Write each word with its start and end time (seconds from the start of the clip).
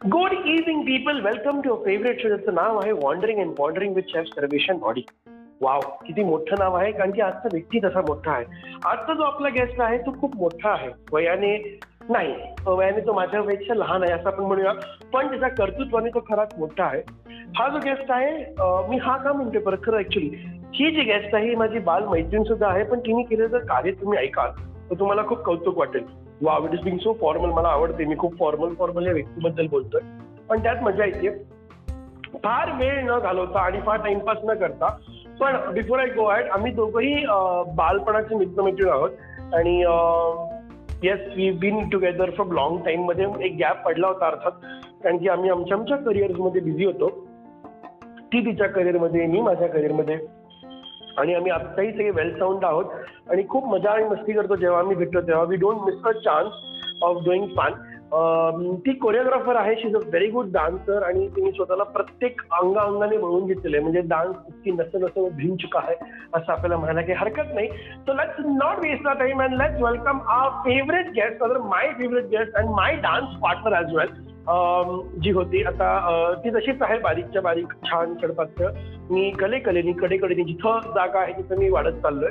Good 0.00 0.32
evening 0.32 0.82
people 0.82 1.20
welcome 1.20 1.60
to 1.60 1.74
favourite 1.84 2.20
show 2.20 2.28
ज्याचं 2.28 2.54
नाव 2.54 2.78
आहे 2.78 2.92
wandering 2.92 3.38
and 3.40 3.54
pondering 3.56 3.94
with 3.94 4.02
chef 4.08 4.26
सर्वेशन 4.34 4.76
बॉडी 4.78 5.02
वाव 5.62 5.80
किती 6.06 6.24
मोठं 6.24 6.58
नाव 6.58 6.74
आहे 6.76 6.92
कारण 6.92 7.10
की 7.10 7.20
आजचा 7.20 7.48
व्यक्ती 7.52 7.78
तसा 7.84 8.00
मोठा 8.00 8.30
आहे. 8.32 8.44
आजचा 8.86 9.14
जो 9.14 9.22
आपला 9.22 9.48
गेस्ट 9.56 9.80
आहे 9.80 9.98
तो 9.98 10.12
खूप 10.20 10.36
मोठा 10.36 10.70
आहे. 10.72 10.88
वयाने 11.12 11.56
नाही 12.10 12.34
वयाने 12.66 13.00
तो 13.06 13.12
माझ्यापेक्षा 13.12 13.74
लहान 13.74 14.02
आहे 14.02 14.12
असं 14.12 14.28
आपण 14.28 14.44
म्हणूया. 14.44 14.72
पण 15.12 15.30
त्याच्या 15.30 15.48
कर्तृत्वाने 15.48 16.10
तो 16.14 16.20
खराच 16.28 16.54
मोठा 16.58 16.84
आहे. 16.84 17.02
हा 17.58 17.68
जो 17.68 17.78
गेस्ट 17.84 18.10
आहे 18.10 18.88
मी 18.90 18.98
हा 19.02 19.16
का 19.24 19.32
म्हणते 19.32 19.58
परत 19.58 19.84
खरं 19.86 19.98
ऍक्च्युली 19.98 20.28
ही 20.74 20.90
जी 20.94 21.10
गेस्ट 21.12 21.34
आहे 21.34 21.48
ही 21.48 21.54
माझी 21.56 21.78
बाल 21.90 22.06
मैत्रीण 22.08 22.42
सुद्धा 22.44 22.68
आहे 22.68 22.84
पण 22.84 23.00
तिने 23.06 23.22
केलेलं 23.22 23.48
जर 23.48 23.66
कार्य 23.68 23.92
तुम्ही 24.00 24.18
ऐकाल. 24.18 24.50
तर 24.90 24.98
तुम्हाला 24.98 25.26
खूप 25.28 25.42
कौतुक 25.44 25.78
वाटेल. 25.78 26.06
Wow 26.42 26.64
it 26.66 26.74
is 26.74 26.82
being 26.84 26.98
so 26.98 27.12
formal 27.20 27.50
मला 27.50 27.68
आवडते. 27.68 28.04
मी 28.04 28.16
खूप 28.18 28.38
फॉर्मल 28.38 28.74
फॉर्मल 28.78 29.06
या 29.06 29.12
व्यक्तीबद्दल 29.12 29.66
बोलतोय. 29.70 30.00
पण 30.48 30.62
त्यात 30.62 30.82
मजा 30.82 31.04
येते. 31.04 31.28
फार 32.34 32.70
वेळ 32.78 33.04
न 33.04 33.18
घालवता 33.18 33.60
आणि 33.60 33.80
फार 33.86 34.02
टाइमपास 34.04 34.38
न 34.44 34.54
करता 34.54 34.96
पण 35.40 35.56
बिफोर 35.74 35.98
आय 35.98 36.06
गो 36.06 36.28
ॲट 36.30 36.50
आम्ही 36.52 36.72
दोघंही 36.72 37.14
बालपणाचे 37.14 37.74
बालपणाचे 37.76 38.34
मित्रमैत्रीण 38.34 38.88
आहोत. 38.88 39.10
आणि 39.54 39.78
yes 41.02 41.20
we 41.36 41.50
been 41.60 41.88
together 41.88 42.30
for 42.30 42.46
long 42.52 42.78
टाइममध्ये 42.84 43.26
एक 43.46 43.56
गॅप 43.58 43.84
पडला 43.84 44.06
होता 44.06 44.26
अर्थात. 44.26 44.52
कारण 45.02 45.16
की 45.16 45.28
आम्ही 45.28 45.50
आमच्या 45.50 45.76
आमच्या 45.76 45.96
करिअर्समध्ये 45.96 46.60
बिझी 46.60 46.84
होतो. 46.84 47.08
ती 48.32 48.44
तिच्या 48.46 48.68
करिअरमध्ये 48.68 49.26
मी 49.26 49.40
माझ्या 49.40 49.68
करिअरमध्ये 49.68 50.18
आणि 51.18 51.34
आम्ही 51.34 51.50
आत्ताही 51.52 51.92
सगळे 51.92 52.10
वेल 52.10 52.38
साऊंड 52.38 52.64
आहोत. 52.64 52.84
आणि 53.30 53.42
खूप 53.48 53.64
मजा 53.74 53.90
आणि 53.90 54.04
मस्ती 54.08 54.32
करतो 54.32 54.56
जेव्हा 54.56 54.78
आम्ही 54.80 54.96
भेटतो 54.96 55.20
तेव्हा. 55.20 55.44
We 55.44 55.56
don't 55.56 55.80
miss 55.84 56.04
a 56.06 56.18
chance 56.24 57.02
of 57.04 57.24
doing 57.24 57.46
fun 57.56 57.72
ती 58.84 58.92
कोरिओग्राफर 58.98 59.56
आहे. 59.56 59.74
She 59.76 59.88
is 59.88 59.94
a 59.96 59.98
very 59.98 60.28
good 60.30 60.46
dancer 60.52 61.02
आणि 61.02 61.26
तिने 61.36 61.50
स्वतःला 61.52 61.84
प्रत्येक 61.96 62.40
अंगाअंगाने 62.60 63.16
वळून 63.16 63.46
घेतलेलं 63.46 63.76
आहे. 63.76 63.82
म्हणजे 63.82 64.00
डान्स 64.08 64.36
इतकी 64.48 64.70
नसं 64.72 65.00
नसं 65.00 65.28
भिन 65.36 65.56
चुका 65.62 65.80
आहे 65.80 65.94
असं 66.34 66.52
आपल्याला 66.52 66.76
म्हणायला 66.76 67.00
काही 67.00 67.18
हरकत 67.18 67.54
नाही. 67.54 67.68
So 68.06 68.12
let's 68.12 68.40
not 68.46 68.78
waste 68.82 69.04
the 69.04 69.16
time 69.18 69.42
and 69.42 69.54
let's 69.62 69.82
welcome 69.82 70.20
our 70.36 70.48
favourite 70.64 71.10
guest 71.16 71.42
other 71.42 71.58
my 71.74 71.92
favourite 71.98 72.24
guest 72.30 72.56
and 72.58 72.70
my 72.76 72.94
dance 73.02 73.38
partner 73.42 73.76
as 73.76 73.94
well 73.96 74.16
जी 75.22 75.30
होती. 75.30 75.62
आता 75.64 76.34
ती 76.44 76.50
तशीच 76.50 76.82
आहे. 76.82 76.98
बारीकच्या 76.98 77.42
बारीक 77.42 77.72
छान 77.86 78.14
चढपात्र. 78.22 78.70
मी 79.10 79.30
कले 79.40 79.58
कलेनी 79.60 79.92
कडे 80.00 80.16
कडेनी 80.16 80.44
जिथं 80.44 80.90
जागा 80.94 81.20
आहे 81.20 81.32
तिथं 81.32 81.58
मी 81.58 81.68
वाढत 81.70 82.02
चाललोय. 82.02 82.30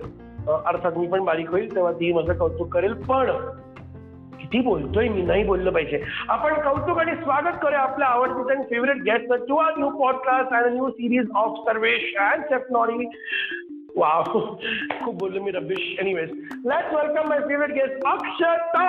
अर्थात 0.50 0.92
मी 0.98 1.08
पण 1.08 1.24
बारीक 1.24 1.50
होईल 1.50 1.76
तेव्हा 1.76 1.92
ती 1.92 2.14
माझं 2.14 2.38
कौतुक 2.38 2.74
करेल 2.74 2.94
पण 2.94 3.32
किती 4.40 4.60
बोलतोय 4.60 5.08
मी 5.08 5.22
नाही 5.22 5.44
बोललं 5.44 5.72
पाहिजे. 5.72 6.04
आपण 6.30 6.54
कौतुक 6.54 7.00
आणि 7.00 7.12
स्वागत 7.12 7.56
करूया 7.62 7.80
आपल्या 7.80 8.08
आवडतीचं 8.08 8.52
आणि 8.52 8.64
favourite 8.64 9.02
guest 9.02 9.48
to 9.48 9.56
our 9.56 9.78
new 9.78 9.90
podcast 9.90 10.54
and 10.54 10.74
new 10.74 10.90
series 10.90 11.26
of 11.36 11.68
Sarvesh 11.68 12.14
and 12.20 12.44
chef 12.44 12.62
नॉरी 12.72 13.10
wow 13.98 14.24
खूप 15.04 15.20
बोललो 15.20 15.44
मी 15.44 15.52
rubbish 15.52 15.96
anyways 16.00 16.32
let's 16.66 16.94
welcome 16.94 17.30
my 17.30 17.40
favourite 17.40 17.72
guest 17.72 18.06
Akshata 18.06 18.88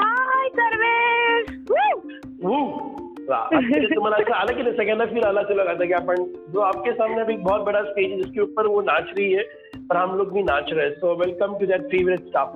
hi 0.00 0.48
Sarvesh 0.48 3.03
तुम्हाला 3.30 4.16
ऐसा 4.16 4.36
आलं 4.36 4.56
की 4.56 4.62
नहीं 4.62 4.72
सगळ्यांना 4.72 5.04
फील 5.04 5.24
आला 5.24 5.42
चला 5.42 5.64
था 5.64 5.84
कि 5.84 5.92
अपन 5.92 6.24
जो 6.52 6.60
आपके 6.60 6.92
सामने 6.92 7.20
अभी 7.20 7.36
बहुत 7.36 7.60
बड़ा 7.60 7.82
स्टेज 7.82 8.10
है 8.10 8.16
जिसके 8.16 8.40
ऊपर 8.40 8.66
वो 8.66 8.80
नाच 8.82 9.10
रही 9.18 9.32
है 9.32 9.42
और 9.90 9.96
हम 9.96 10.16
लोग 10.16 10.32
भी 10.32 10.42
नाच 10.42 10.72
रहे 10.72 10.86
हैं। 10.86 10.94
So 10.94 11.14
welcome 11.14 11.56
to 11.58 11.66
that 11.66 11.86
favourite 11.86 12.20
staff 12.20 12.48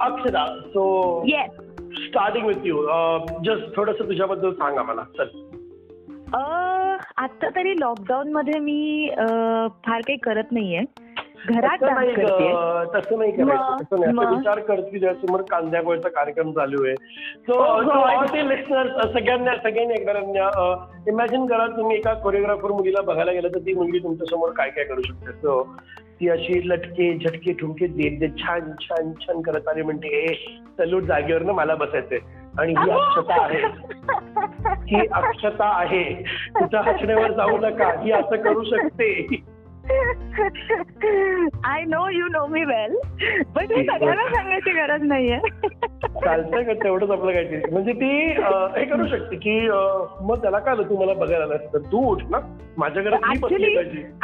Akshara 0.00 0.44
so 0.66 0.84
starting 1.98 2.46
with 2.46 2.66
you 2.66 2.86
just 3.44 3.76
थोडस 3.76 3.98
तुझ्याबद्दल 3.98 4.52
सांगा 4.52 4.82
मला. 4.82 5.02
चल. 5.18 5.28
आता 7.16 7.48
तरी 7.48 7.72
लॉकडाऊन 7.80 8.32
मध्ये 8.32 8.58
मी 8.60 9.08
फार 9.08 10.00
काही 10.00 10.16
करत 10.16 10.52
नाहीये. 10.52 10.80
घरात 11.34 11.78
तसं 11.78 11.94
नाही 11.94 12.12
करते 12.12 12.48
तसं 12.94 13.18
नाही 13.18 13.32
करायचं. 13.32 14.36
विचार 14.36 14.58
कर 14.58 14.80
की 14.80 14.98
समोर 15.00 15.42
कांद्या 15.50 15.82
गोळचा 15.82 16.08
कार्यक्रम 16.08 16.52
चालू 16.52 16.84
आहे. 16.84 16.94
सो. 17.38 17.52
ऑल 17.58 18.26
ते 18.26 18.48
लिस्नर्स 18.48 19.12
सगळ्यांना 19.12 19.56
सगळ्यांनी 19.56 19.94
ऐकणाऱ्यांना 19.94 20.74
इमॅजिन 21.08 21.46
करा 21.46 21.66
तुम्ही 21.66 21.96
एका 21.96 22.14
कोरिओग्राफर 22.14 22.72
मुलीला 22.72 23.00
बघायला 23.00 23.32
गेलं 23.32 23.48
तर 23.48 23.58
ती 23.58 23.74
मुलगी 23.74 23.98
तुमच्यासमोर 23.98 24.50
काय 24.50 24.70
काय 24.70 24.84
करू 24.84 25.02
शकते? 25.02 25.32
सो 25.32 25.76
ती 26.20 26.28
अशी 26.28 26.68
लटके 26.68 27.18
झटके 27.18 27.52
ठुमके 27.52 27.86
देत 27.86 28.18
देत 28.20 28.30
छान 28.38 28.60
छान 28.80 29.12
छान 29.12 29.40
करत 29.40 29.68
आली 29.68 29.82
म्हणते 29.82 30.08
ए 30.08 30.34
सल्यूट 30.78 31.02
जागेवर 31.02 31.42
ना 31.42 31.52
मला 31.52 31.74
बसायचंय. 31.74 32.18
आणि 32.58 32.74
ही 32.78 32.90
अक्षता 32.90 33.42
आहे. 33.42 33.58
ही 34.96 35.06
अक्षता 35.12 35.64
आहे. 35.80 36.14
तिच्या 36.60 36.80
हसण्यावर 36.80 37.32
जाऊ 37.32 37.56
नका. 37.58 38.02
ही 38.02 38.12
असं 38.12 38.36
करू 38.36 38.62
शकते. 38.62 39.36
I 41.64 41.82
know 41.84 42.08
you 42.10 42.26
know 42.28 42.46
me 42.46 42.64
well 42.64 42.96
पण 43.54 43.64
ते 43.64 43.82
सगळ्यांना 43.84 44.24
सांगायची 44.34 44.70
गरज 44.70 45.02
नाहीये. 45.02 45.38
चालतंय 46.24 46.62
का 46.62 46.72
तेवढंच 46.72 47.10
आपलं 47.10 47.32
काहीतरी 47.32 47.70
म्हणजे 47.72 47.92
ती 47.92 48.10
हे 48.78 48.84
करू 48.84 49.06
शकते 49.06 49.36
की 49.36 49.58
मग 50.20 50.34
त्याला 50.42 50.58
काय 50.58 50.74
आलं 50.74 50.82
तू 50.82 50.96
मला 50.96 51.14
बघायला 51.14 51.44
आलास 51.44 51.72
तर 51.72 51.78
तू 51.92 52.04
उठ 52.12 52.22
ना. 52.30 52.38
माझ्या 52.78 53.02
घरात 53.02 53.28
मी 53.28 53.38
बसली 53.38 53.74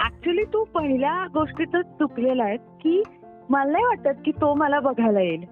ऍक्च्युली 0.05 0.45
तू 0.45 0.65
पहिल्या 0.65 1.27
गोष्टीतच 1.35 1.87
चुकलेला 1.99 2.45
आहे 2.45 2.57
की 2.57 3.03
मला 3.51 3.71
नाही 3.71 3.85
वाटत 3.85 4.21
की 4.25 4.33
तो 4.33 4.55
मला 4.55 4.81
बघायला 4.81 5.21
येईल. 5.21 5.45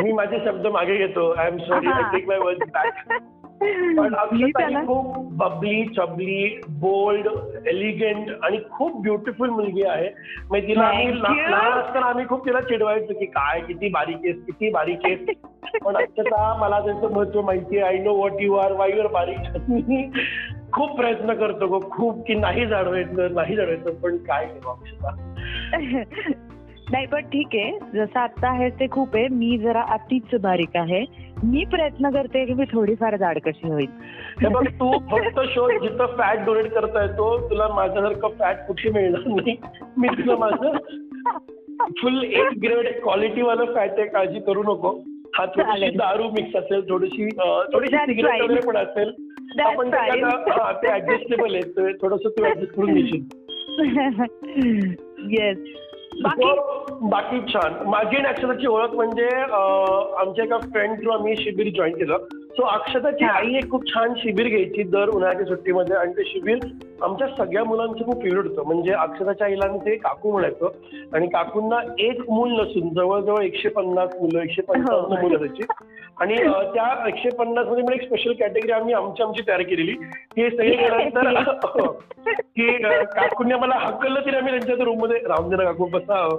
मी 0.00 0.12
माझे 0.12 0.38
शब्द 0.44 0.66
मागे 0.66 0.96
घेतो. 0.96 1.30
I 1.30 1.46
am 1.46 1.56
sorry 1.58 1.86
I. 1.86 2.02
Take 2.12 2.28
my 2.28 2.38
word 2.38 2.58
back 2.74 3.22
पण 3.60 4.86
खूप 4.86 5.16
बबली 5.32 5.84
चबली 5.96 6.60
बोल्ड 6.68 7.26
एलिगंट 7.66 8.30
आणि 8.42 8.58
खूप 8.70 9.02
ब्युटिफुल 9.02 9.48
मुलगी 9.50 9.82
आहे. 9.82 10.08
म्हणजे 10.50 10.66
तिला. 10.66 10.90
लहान 11.50 11.72
असताना 11.72 12.06
आम्ही 12.06 12.26
खूप 12.28 12.46
तिला 12.46 12.60
चिडवायचो 12.60 13.18
की 13.18 13.26
काय 13.26 13.60
किती 13.60 13.88
बारीक 13.88 14.16
आहेस 14.16 14.36
किती 14.36 14.70
बारीक 14.70 14.98
आहेस 15.04 15.18
पण 15.84 15.96
अक्षता 15.96 16.56
मला 16.60 16.80
त्याचं 16.80 17.12
महत्त्व 17.12 17.42
माहिती 17.42 17.78
आहे. 17.78 17.96
I 17.96 18.04
know 18.04 18.14
what 18.14 18.32
you 18.40 18.54
are 18.54 18.72
why 18.72 18.90
your 18.96 19.06
बारीक 19.06 19.38
खूप 20.72 20.96
प्रयत्न 20.96 21.34
करतो 21.34 21.66
गो 21.66 21.80
खूप 21.90 22.26
की 22.26 22.34
नाही 22.34 22.66
जाणवायचं 22.66 23.34
नाही 23.34 23.56
जाणवायचं 23.56 23.94
पण 23.94 24.16
काय 24.16 24.44
अक्षता? 24.44 25.16
नाही 26.92 27.06
पण 27.06 27.20
ठीक 27.20 27.46
आहे. 27.54 27.78
जसं 27.94 28.20
आता 28.20 28.48
आहे 28.48 28.68
ते 28.70 28.86
खूप 28.90 29.16
आहे. 29.16 29.28
मी 29.28 29.58
जरा 29.58 29.82
अतिच 29.82 30.34
बारीक 30.40 30.76
आहे. 30.76 31.04
मी 31.44 31.64
प्रयत्न 31.64 32.10
करते 32.10 32.44
की 32.46 32.54
मी 32.54 32.64
थोडीफार 32.64 33.16
जाड 33.16 33.38
कशी 33.38 33.68
होईल. 33.68 33.86
बघ 34.42 34.66
तू 34.68 34.98
फक्त 35.10 35.40
शोध 35.40 35.82
जिथं 35.82 36.06
फॅट 36.06 36.44
डोनेट 36.44 36.72
करता 36.72 37.02
येतो 37.02 37.50
तुला 37.50 37.68
माझ्यासारखं 37.68 38.28
फॅट 38.38 38.56
कुठे 38.68 38.90
मिळणार 38.90 39.20
नाही? 39.26 39.56
मी 39.98 40.08
तुला 40.08 40.36
माझं 40.36 40.72
फुल 42.00 42.22
एक 42.24 42.46
ग्रेड 42.62 43.02
क्वालिटी 43.02 43.42
वाला 43.42 43.64
फॅट 43.64 43.90
आहे 43.90 44.08
काळजी 44.08 44.40
करू 44.40 44.62
नको. 44.62 45.00
हा 45.34 45.46
थोडीशी. 45.46 45.96
दारू 45.96 46.22
मिक्स 46.22 46.56
असेल 46.56 46.88
थोडीशी 46.88 47.28
थोडीशी 47.72 47.96
सिगरेट. 47.96 48.42
वगैरे 48.42 48.66
पण 48.66 48.76
असेल. 48.76 49.12
आपण 49.60 49.90
ते 49.90 50.92
ऍडजस्टेबल 50.92 51.54
आहे. 51.54 51.92
थोडस 51.92 52.26
तू 52.26 52.44
ऍडजस्ट 52.44 52.72
करून 52.72 52.94
घेशील. 52.94 53.22
येस 55.30 55.58
बाकी 56.22 56.52
बाकी 57.08 57.40
छान. 57.48 57.74
माझी 57.86 58.16
आणि 58.16 58.66
ओळख 58.66 58.94
म्हणजे 58.94 59.28
आमच्या 60.20 60.44
एका 60.44 60.58
फ्रेंड 60.58 60.96
थ्रू 61.02 61.10
आम्ही 61.10 61.36
शिबिर 61.36 61.68
जॉईन 61.76 61.94
केलं. 61.94 62.16
सो 62.58 62.64
अक्षताची. 62.64 63.24
आई 63.24 63.54
एक 63.56 63.70
खूप 63.70 63.94
छान 63.94 64.12
शिबिर 64.16 64.46
घ्यायची 64.48 64.82
दर 64.82 65.08
उन्हाळ्याच्या 65.08 65.46
सुट्टीमध्ये 65.46 65.96
आणि 65.96 66.12
ते 66.12 66.22
शिबिर 66.24 66.58
आमच्या 67.02 67.28
सगळ्या 67.28 67.64
मुलांचं 67.64 68.04
खूप 68.04 68.22
फेवरेट 68.22 68.44
होतं. 68.44 68.62
म्हणजे 68.66 68.92
अक्षताच्या 68.92 69.46
आईला 69.46 69.76
ते 69.76 69.96
काकू 69.96 70.32
म्हणायचो. 70.32 70.74
आणि 71.12 71.26
काकूंना 71.26 71.94
एक 71.98 72.30
मूल 72.30 72.50
नसून 72.60 72.88
जवळजवळ 72.88 73.42
एकशे 73.42 73.68
पन्नास 73.68 74.10
मुलं 74.20 74.40
एकशे 74.40 74.62
पंचावन्न 74.62 75.16
हो. 75.16 75.22
मुलं 75.22 75.36
असायची. 75.36 75.62
आणि 76.20 76.36
त्या 76.74 77.08
एकशे 77.08 77.30
पन्नासमध्ये 77.30 77.84
पण 77.84 77.92
एक 77.92 78.02
स्पेशल 78.02 78.32
कॅटेगरी 78.32 78.72
आम्ही 78.72 78.94
आमची 78.94 79.22
आमची 79.22 79.42
तयार 79.48 79.62
केलेली. 79.62 79.92
की 80.36 80.50
सगळे 80.50 80.76
गेल्यानंतर 80.76 81.86
की 82.34 82.72
काकूंनी 83.04 83.54
आम्हाला 83.54 83.74
हकललं 83.74 84.20
तरी 84.20 84.36
आम्ही 84.36 84.52
त्यांच्या 84.52 84.84
रूममध्ये 84.84 85.16
राहून 85.16 85.48
देणार 85.48 85.66
काकू 85.66 85.84
बसा 85.84 86.36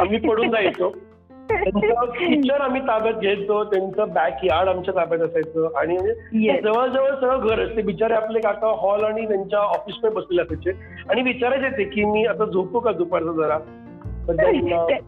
आम्ही 0.00 0.18
पडून 0.18 0.50
जायचो. 0.50 0.92
किचन 1.54 2.60
आम्ही 2.60 2.80
ताब्यात 2.80 3.14
घ्यायचो 3.14 3.64
त्यांचं 3.64 4.12
बॅक 4.12 4.44
यार्ड 4.44 4.68
आमच्या 4.68 4.94
ताब्यात 4.96 5.20
असायचं 5.20 5.78
आणि 5.78 5.94
म्हणजे. 5.94 6.60
जवळजवळ 6.60 7.10
सगळं 7.10 7.46
घर 7.46 7.60
असते 7.60 7.82
बिचारे 7.82 8.14
आपले 8.14 8.40
काका 8.40 8.66
हॉल 8.66 9.04
आणि 9.04 9.28
त्यांच्या 9.28 9.58
ऑफिसमध्ये 9.58 10.10
बसलेले 10.10 10.42
असायचे 10.42 10.70
आणि 11.10 11.22
विचारायचे 11.22 11.78
ते 11.78 11.84
की 11.84 12.04
मी 12.04 12.24
आता 12.24 12.44
झोपू 12.44 12.80
का 12.80 12.92
दुपारचं 12.92 13.32
जरा 13.32 13.58
ते- 14.90 15.00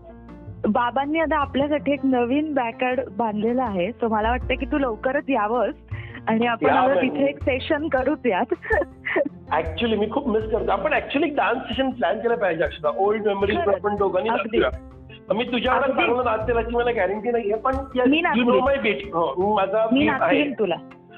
बाबांनी 0.69 1.19
आता 1.19 1.37
आपल्यासाठी 1.37 1.93
एक 1.93 2.01
नवीन 2.05 2.55
बॅकयार्ड 2.55 3.01
बांधलेला 3.17 3.63
आहे 3.63 3.93
सो 3.93 4.09
मला 4.09 4.31
वाटतं 4.31 4.55
की 4.55 4.67
तू 4.67 4.79
लवकरच 4.79 5.25
यावंस 5.29 5.75
आणि 6.29 6.47
आपण 6.47 6.71
आता. 6.71 6.95
तिथे 7.03 7.25
एक 7.29 7.43
सेशन 7.43 7.89
करूच 7.89 8.27
यात 8.27 8.55
ऍक्च्युली 9.53 9.97
मी 9.97 10.11
खूप 10.11 10.29
मिस 10.29 10.45
करतो 10.45 10.71
आपण 10.71 10.93
ऍक्च्युली 10.93 11.29
डान्स 11.29 11.63
सेशन 11.63 11.91
प्लॅन 11.91 12.19
केलं 12.19 12.35
पाहिजे 12.35 12.89
ओल्ड 12.99 13.27
मेमरीज. 13.27 13.57
आपण 13.59 13.95
दोघांनी. 13.97 14.29
मी 15.33 15.45
तुझ्याकडे. 15.45 15.93
चांगलं 15.93 16.25
नाचेल 16.25 16.57
याची 16.57 16.77
मला 16.77 16.91
गॅरंटी 16.91 17.31
नाहीये 17.31 17.57
पण 17.57 17.75
माय 18.61 18.77
बीट 18.77 19.05
हो 19.13 19.55
माझा 19.57 19.87
मी 19.93 20.09
आहे. 20.09 20.51
तुला. 20.59 20.75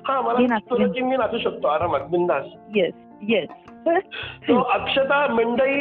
हा 0.09 0.21
मला 0.21 0.39
मी 0.39 1.17
नाचू 1.17 1.39
शकतो. 1.39 1.69
आरामात 1.69 2.01
बिंदास. 2.01 2.45
येस 2.77 2.95
येस 3.29 3.49
अक्षता 3.87 5.27
मंडई 5.27 5.77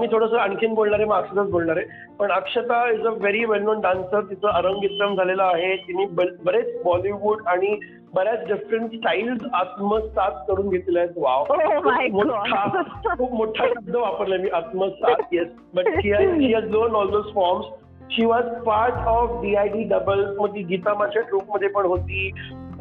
मी 0.00 0.06
थोडंसं 0.06 0.36
आणखीन 0.36 0.74
बोलणार 0.74 0.98
आहे 0.98 1.08
मग 1.08 1.16
अक्षताच 1.16 1.50
बोलणार 1.50 1.76
आहे. 1.76 1.86
पण 2.18 2.30
Akshata 2.32 2.90
is 2.90 3.06
a 3.06 3.10
very 3.10 3.44
well 3.44 3.62
known 3.62 3.80
dancer 3.80 4.20
तिचं 4.20 4.48
अरंगेत्रम 4.48 5.14
झालेलं 5.16 5.42
आहे. 5.42 5.76
तिने 5.76 6.06
बरेच 6.44 6.82
बॉलिवूड 6.84 7.42
आणि 7.46 7.78
बऱ्याच 8.14 8.46
डिफरंट 8.46 8.90
स्टाईल्स 8.90 9.40
आत्मसात 9.54 10.30
करून 10.48 10.68
घेतलेल्या 10.68 11.02
आहेत. 11.02 11.14
वाव 11.16 11.44
Oh 11.44 13.16
खूप. 13.16 13.32
मोठा 13.32 13.66
शब्द 13.66 13.96
वापरलाय 13.96 14.38
मी 14.38 14.48
आत्मसात. 14.48 15.22
Yes 15.32 15.48
but 15.74 15.88
she 15.88 16.12
has 16.12 16.70
loan 16.70 16.94
all 16.94 17.10
those 17.10 17.34
forms 17.34 17.66
she 18.12 18.24
was 18.24 18.44
part 18.66 18.94
of 18.94 19.42
D 19.42 19.54
I 19.54 19.68
D 19.68 19.82
double 19.82 20.24
मग 20.38 20.54
ती 20.54 20.62
गीता 20.62 20.94
माझ्या 20.94 21.22
ट्रूपमध्ये 21.22 21.68
पण 21.68 21.84
होती. 21.84 22.30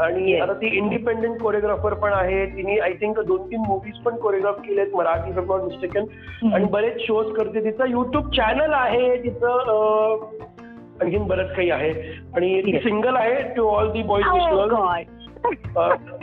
आणि. 0.01 0.37
आता 0.39 0.53
ती 0.53 0.67
इंडिपेंडेंट 0.77 1.41
कोरिओग्राफर 1.41 1.93
पण 1.93 2.13
आहे. 2.13 2.45
तिने 2.45 2.77
आय 2.79 2.93
थिंक 2.93 3.19
दोन 3.19 3.41
तीन 3.51 3.59
मूवीज 3.67 3.97
पण 4.03 4.15
कोरिओग्राफ 4.15 4.59
केलेत. 4.59 4.87
मराठी 4.93 5.31
फॉर 5.31 5.43
नॉट 5.43 5.61
मिस्टेकन 5.61 6.53
आणि 6.53 6.65
बरेच 6.65 7.01
शोज 7.01 7.35
करते. 7.35 7.63
तिचं 7.63 7.89
युट्यूब 7.89 8.31
चॅनल 8.31 8.73
आहे. 8.73 9.23
तिचं 9.23 10.29
आणखीन 11.01 11.27
बरंच 11.27 11.55
काही 11.55 11.69
आहे. 11.69 11.91
आणि 12.35 12.61
ती. 12.61 12.79
सिंगल 12.79 13.15
आहे 13.15 13.41
टू 13.55 13.67
ऑल 13.67 13.91
दी 13.91 14.03
बॉईज. 14.03 14.25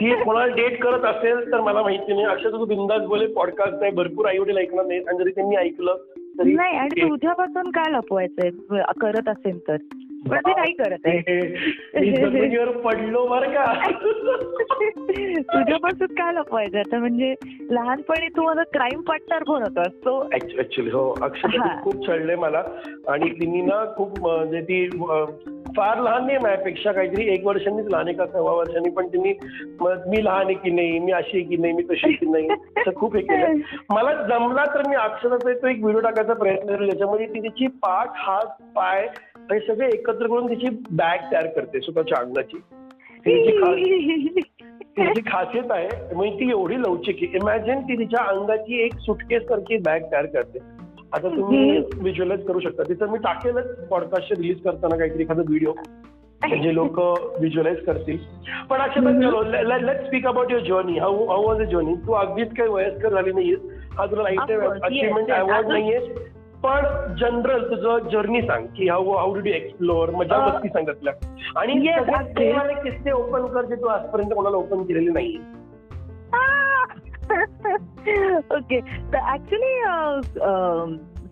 ती 0.01 0.15
कोणाला 0.23 0.55
डेट 0.55 0.83
करत 0.83 1.05
असेल 1.05 1.53
तर 1.53 1.61
मला 1.61 1.83
माहिती 1.83 2.13
नाही. 2.13 2.25
अक्षर 2.25 2.51
तू 2.51 2.65
बिंदास 2.65 3.03
बोले 3.03 3.27
पॉडकास्ट 3.27 3.83
आहे 3.83 3.91
भरपूर 3.91 4.27
आई 4.27 4.39
वडील 4.39 4.57
ऐकणार 4.59 4.87
नाही 4.87 5.01
आणि 5.01 5.19
जरी 5.19 5.31
त्यांनी 5.31 5.57
ऐकलं 5.57 5.97
तरी 6.39 6.53
नाही 6.53 6.77
आणि 6.77 7.09
तुझ्यापासून 7.09 7.71
काय 7.71 7.93
लपवायचंय? 7.93 8.51
करत 9.01 9.29
असेल 9.29 9.59
तर. 9.69 9.77
पण 10.31 10.37
ते 10.37 10.51
नाही 10.51 10.73
करत 10.73 10.99
आहे. 11.05 11.41
पडलो 12.85 13.27
बरं 13.27 13.51
का. 13.51 13.91
तुझ्यापासून 15.55 16.07
काय 16.07 16.33
लपवायचं? 16.33 16.79
आता 16.79 16.99
म्हणजे 16.99 17.35
लहानपणी 17.71 18.29
तू 18.29 18.43
माझा 18.43 18.63
क्राईम 18.63 19.01
पार्टनर 19.01 19.43
कोण 19.43 19.63
होतास 19.63 19.93
तो 20.05 20.29
ऍक्च्युली 20.35 20.91
हो. 20.91 21.19
अक्षता 21.23 21.69
हा. 21.69 21.83
खूप 21.83 22.07
चढले 22.07 22.37
मला. 22.37 22.63
आणि 23.09 23.31
तिने 23.31 23.61
ना 23.61 23.95
खूप 23.97 24.21
म्हणजे 24.21 24.61
ती 24.61 24.89
फार 25.77 25.99
लहान 26.03 26.27
नाही 26.27 26.39
माझ्यापेक्षा 26.43 26.93
काहीतरी 26.93 27.29
एक 27.33 27.47
वर्षांनीच 27.47 27.87
लहान 27.91 28.09
आहे 28.09 28.17
का 28.17 28.27
सव्वा 28.27 28.53
वर्षांनी 28.53 28.91
पण 28.91 29.07
तिने 29.07 29.33
मग 29.81 30.07
मी 30.09 30.25
लहान 30.25 30.47
आहे 30.47 30.55
की 30.55 30.71
नाही 30.71 30.99
मी 30.99 31.13
अशी 31.13 31.37
आहे 31.37 31.47
की 31.49 31.57
नाही 31.57 31.73
मी 31.73 31.83
तशी 31.91 32.13
की 32.13 32.31
नाही 32.31 32.49
असं 32.51 32.95
खूप 32.97 33.17
हे 33.17 33.23
केलं. 33.23 33.59
मला 33.91 34.13
जमला 34.29 34.65
तर 34.75 34.89
मी 34.89 34.97
अक्षराचा 34.97 35.53
तो 35.53 35.69
एक 35.69 35.83
व्हिडिओ 35.83 36.01
टाकायचा 36.01 36.35
प्रयत्न 36.35 36.67
करेल. 36.67 36.89
ज्याच्यामध्ये 36.89 37.27
ती 37.27 37.41
तिची 37.41 37.67
पाठ 37.83 38.11
हात 38.15 38.63
पाय 38.75 39.07
हे 39.53 39.59
सगळे 39.61 39.87
एकत्र 39.87 40.27
करून 40.27 40.51
तिची 40.51 40.69
बॅग 40.91 41.33
तयार 41.33 41.47
करते 41.47 41.81
स्वतःच्या 41.81 42.19
अंगाची 42.19 42.59
तिची 44.97 45.21
खासियत 45.27 45.71
आहे. 45.71 45.89
म्हणजे 46.15 46.37
ती 46.41 46.49
एवढी 46.51 46.81
लवचिक 46.81 47.17
आहे. 47.23 47.37
इमॅजिन 47.37 47.81
ती 47.81 47.99
तिच्या 47.99 48.25
अंगाची 48.29 48.83
एक 48.85 48.95
सुटकेस 49.01 49.43
सारखी 49.43 49.77
बॅग 49.77 50.01
तयार 50.13 50.27
करते. 50.27 50.59
आता 51.14 51.29
तुम्ही 51.29 51.79
व्हिज्युअलाइज 51.94 52.47
करू 52.47 52.61
शकता. 52.61 52.82
तिचं 52.88 53.11
मी 53.11 53.19
टाकेलच 53.25 53.88
पॉडकास्ट 53.88 54.32
रिलीज 54.32 54.62
करताना 54.64 54.97
काहीतरी 54.97 55.23
एखादा 55.23 55.43
व्हिडिओ 55.49 55.73
म्हणजे 56.43 56.75
लोक 56.75 56.99
व्हिज्युअलाइज 56.99 57.85
करतील. 57.87 58.17
पण 58.70 58.81
Akshar 58.81 59.81
let 59.81 60.05
speak 60.06 60.26
about 60.26 60.50
your 60.53 60.62
journey 60.64 60.99
how 60.99 61.26
how 61.29 61.47
was 61.47 61.61
a 61.61 61.64
journey 61.70 61.94
तू 62.06 62.12
अगदीच 62.12 62.55
काही 62.56 62.70
वयस्कर 62.70 63.12
झाली 63.12 63.32
नाहीयेस. 63.32 63.59
हा 63.99 64.06
तुला 64.06 64.23
लाईफ 64.23 64.41
अचिव्हमेंट. 64.41 65.31
अवॉर्ड 65.31 65.67
नाहीये. 65.69 65.99
पण 66.64 67.15
जनरल 67.20 67.62
तुझं 67.70 68.08
जर्नी 68.11 68.41
सांग 68.43 68.67
की 68.76 68.88
हाऊ 68.88 69.11
हाऊ 69.11 69.35
डू 69.35 69.41
एक्सप्लोअर 69.44 70.11
मजा 70.11 70.38
मस्ती 70.47 70.69
सांग 70.69 70.85
त्यातल्या. 70.85 71.12
आणि 71.61 71.75
किस्से 72.85 73.11
ओपन 73.12 73.47
कर 73.55 73.65
जे 73.65 73.75
तू 73.75 73.87
आजपर्यंत 73.87 74.31
कोणाला 74.35 74.56
ओपन 74.56 74.82
केलेले 74.82 75.11
नाहीये 75.11 75.38
ओके 78.56 78.81
तर 79.12 79.32
ऍक्च्युली 79.32 79.75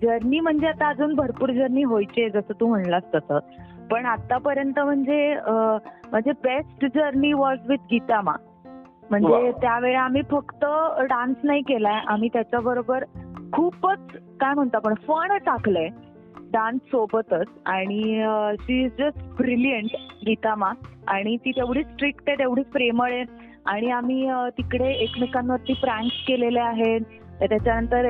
जर्नी 0.03 0.41
म्हणजे 0.41 0.67
आता 0.67 0.89
अजून 0.89 1.15
भरपूर 1.15 1.51
जर्नी 1.51 1.85
व्हायची 1.85 2.21
आहे 2.21 2.31
जसं 2.31 2.61
तू 2.61 2.67
म्हणलास 2.67 3.03
तसं. 3.15 3.39
पण 3.91 4.07
आतापर्यंत 4.07 4.79
म्हणजे 4.79 5.35
म्हणजे 5.47 6.33
best 6.45 6.85
journey 6.95 7.33
was 7.33 7.59
with 7.69 7.79
Geetama 7.91 8.33
म्हणजे. 9.11 9.51
त्यावेळी 9.53 9.95
आम्ही 9.95 10.23
फक्त 10.31 10.65
डान्स 11.01 11.37
नाही 11.45 11.63
केलाय 11.63 12.01
आम्ही 12.07 12.29
त्याच्याबरोबर 12.33 13.05
खूपच 13.53 13.99
काय 14.41 14.55
म्हणतो 14.55 14.77
आपण 14.77 14.95
फण 15.09 15.37
टाकलंय. 15.39 15.89
डान्स 16.53 16.81
सोबतच. 16.91 17.47
आणि 17.67 18.25
she 18.61 18.83
is 18.85 18.91
just 18.99 19.19
brilliant 19.39 19.91
Geetama 20.27 20.73
आणि 21.09 21.37
ती 21.37 21.51
तेवढी 21.51 21.83
स्ट्रिक्ट 21.85 22.23
आहे 22.29 22.39
तेवढीच 22.39 22.67
प्रेमळ 22.67 23.13
आहे. 23.13 23.25
आणि 23.71 23.91
आम्ही 23.91 24.29
तिकडे 24.59 24.91
एकमेकांवरती 24.93 25.73
प्रँक्स 25.81 26.25
केलेले 26.29 26.61
आहेत. 26.61 27.01
त्याच्यानंतर 27.41 28.05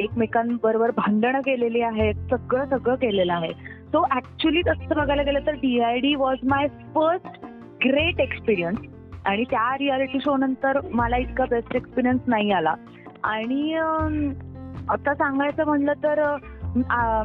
एकमेकांबरोबर 0.00 0.90
भांडणं 0.96 1.40
केलेली 1.40 1.80
आहेत. 1.80 2.14
सगळं 2.30 2.64
सगळं 2.66 2.94
केलेलं 2.94 3.32
आहे. 3.32 3.52
सो 3.92 4.04
ऍक्च्युली 4.16 4.60
तसं 4.66 4.96
बघायला 4.96 5.22
गेलं 5.22 5.46
तर 5.46 5.54
D 5.54 5.78
I 5.80 5.98
D 6.00 6.14
was 6.14 6.38
my 6.48 6.66
first 6.94 7.44
great 7.84 8.20
experience 8.20 8.78
आणि 9.26 9.44
त्या 9.50 9.76
रियालिटी 9.78 10.18
शो 10.20 10.36
नंतर 10.36 10.78
मला 10.92 11.16
इतका 11.16 11.44
बेस्ट 11.50 11.74
एक्सपिरियन्स 11.76 12.22
नाही 12.26 12.50
आला. 12.52 12.74
आणि 13.24 13.74
आता 14.88 15.14
सांगायचं 15.14 15.64
म्हणलं 15.66 15.92
तर 16.04 16.24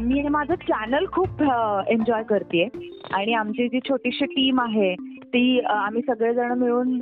मी 0.01 0.27
माझं 0.27 0.55
चॅनल 0.61 1.05
खूप 1.11 1.41
एन्जॉय 1.87 2.23
करते 2.23 2.67
आणि 3.13 3.33
आमची 3.33 3.67
जी 3.67 3.79
छोटीशी 3.89 4.25
टीम 4.25 4.61
आहे 4.61 4.93
ती 5.35 5.59
आम्ही 5.59 6.01
सगळेजण 6.01 6.51
मिळून 6.59 6.97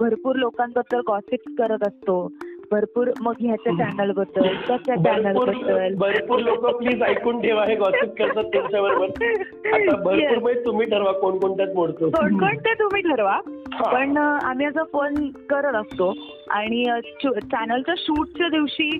भरपूर 0.00 0.36
लोकांबद्दल 0.36 1.00
गॉसिप्स 1.08 1.54
करत 1.58 1.82
असतो. 1.82 2.28
भरपूर 2.70 3.10
मग 3.20 3.32
ह्याच्या 3.40 3.72
चॅनलबद्दल 3.72 4.46
त्याच्या 4.68 4.96
चॅनल 4.96 5.22
भरपूरबद्दल? 5.22 5.94
भरपूर 5.94 6.38
लोक 6.38 6.66
प्लीज 6.76 7.02
ऐकून 7.02 7.40
ठेवा 7.40 7.64
हे 7.64 7.74
गॉसिप 7.74 8.14
करतात 8.18 8.44
त्यांच्या 8.44 8.82
बरोबर 8.82 9.04
आता 9.04 9.96
भरपूर. 9.96 10.38
म्हणजे 10.38 10.64
तुम्ही 10.64 10.86
ठरवा 10.90 11.12
कोण 11.12 11.38
कोणत्यात 11.38 11.74
मोडतो. 11.74 12.10
कोणकोणते 12.10 12.74
तुम्ही 12.74 13.02
ठरवा. 13.02 13.38
पण 13.92 14.16
आम्ही 14.16 14.66
असं 14.66 14.82
फोन 14.82 15.28
करत 15.50 15.74
असतो. 15.74 16.12
आणि 16.50 16.84
चॅनलच्या 17.24 17.94
शूटच्या 17.98 18.48
दिवशी 18.48 18.90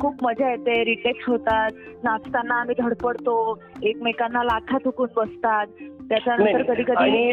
खूप 0.00 0.24
मजा 0.24 0.50
येते 0.50 0.84
रिटेक्स 0.84 1.28
होतात 1.28 1.70
नाचताना 2.04 2.54
आम्ही 2.54 2.74
धडपडतो 2.78 3.60
एकमेकांना 3.82 4.44
लाथा 4.44 4.78
थुकून 4.78 5.08
बसतात. 5.16 5.66
त्याच्यानंतर 6.08 6.62
कधी 6.62 6.82
कधी 6.82 7.10
मी 7.10 7.32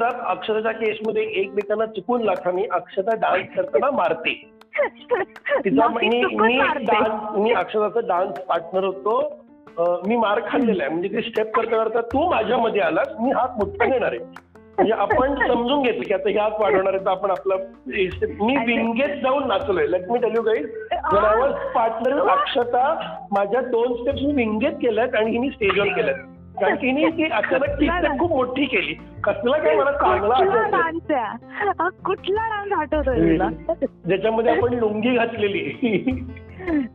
अक्षराच्या 0.00 0.72
केसमध्ये 0.72 1.22
एकमेकांना 1.40 1.86
चुकून 1.86 2.22
लाखानी 2.24 2.66
अक्षता 2.72 3.14
डान्स 3.22 3.54
करताना 3.56 3.90
मारते. 3.96 4.32
तिचा 5.64 5.88
मी 5.88 6.08
मी 6.36 6.56
डान्स 6.58 7.38
मी 7.38 7.52
अक्षराचा 7.52 8.00
डान्स 8.08 8.38
पार्टनर 8.48 8.84
होतो. 8.84 9.20
मी 10.06 10.16
मार 10.16 10.40
खाल्लेला 10.48 10.82
आहे. 10.84 10.92
म्हणजे 10.92 11.08
ती 11.08 11.22
स्टेप 11.22 11.54
करता 11.54 11.76
करता 11.76 12.00
तू 12.12 12.28
माझ्यामध्ये 12.30 12.80
आलास 12.80 13.12
मी 13.20 13.30
हात 13.30 13.58
मोठा 13.58 13.84
घेणार 13.84 14.12
आहे. 14.12 14.18
म्हणजे 14.76 14.92
आपण 14.92 15.34
समजून 15.48 15.82
घेतो 15.82 16.02
की 16.08 16.14
आता 16.14 16.28
हे 16.28 16.38
हात 16.38 16.60
वाढवणार 16.60 16.94
आहे 16.94 17.04
तर 17.04 17.10
आपण 17.10 17.30
आपला 17.30 17.56
मी 18.40 18.56
विंगेत 18.66 19.22
जाऊन 19.22 19.46
नाचलोय. 19.48 19.86
Let 19.86 20.10
me 20.10 20.18
tell 20.18 20.36
you 20.36 20.42
guys 20.42 20.66
partner 21.74 22.28
Akshata 22.30 22.94
माझ्या 23.32 23.60
दोन 23.60 23.94
स्टेप्स 23.94 24.22
मी 24.22 24.32
विंगेत 24.34 24.72
केल्यात 24.82 25.14
आणि 25.14 25.30
हिने 25.30 25.50
स्टेजवर 25.50 25.86
केल्यात. 25.86 26.28
कारण 26.62 26.76
की 26.76 26.86
हिने 26.86 27.08
ती 27.10 27.86
step 27.86 28.18
खूप 28.18 28.30
मोठी 28.30 28.64
केली. 28.64 28.94
कसला 29.24 29.58
काय 29.58 29.76
मला 29.76 29.92
चांगला 29.92 30.34
हा 31.78 31.88
कुठला 32.04 32.48
डान्स 32.48 32.72
आठवतोय 32.72 33.36
ज्याच्यामध्ये 34.06 34.56
आपण 34.56 34.74
लुंगी 34.74 35.14
घातलेली. 35.16 35.64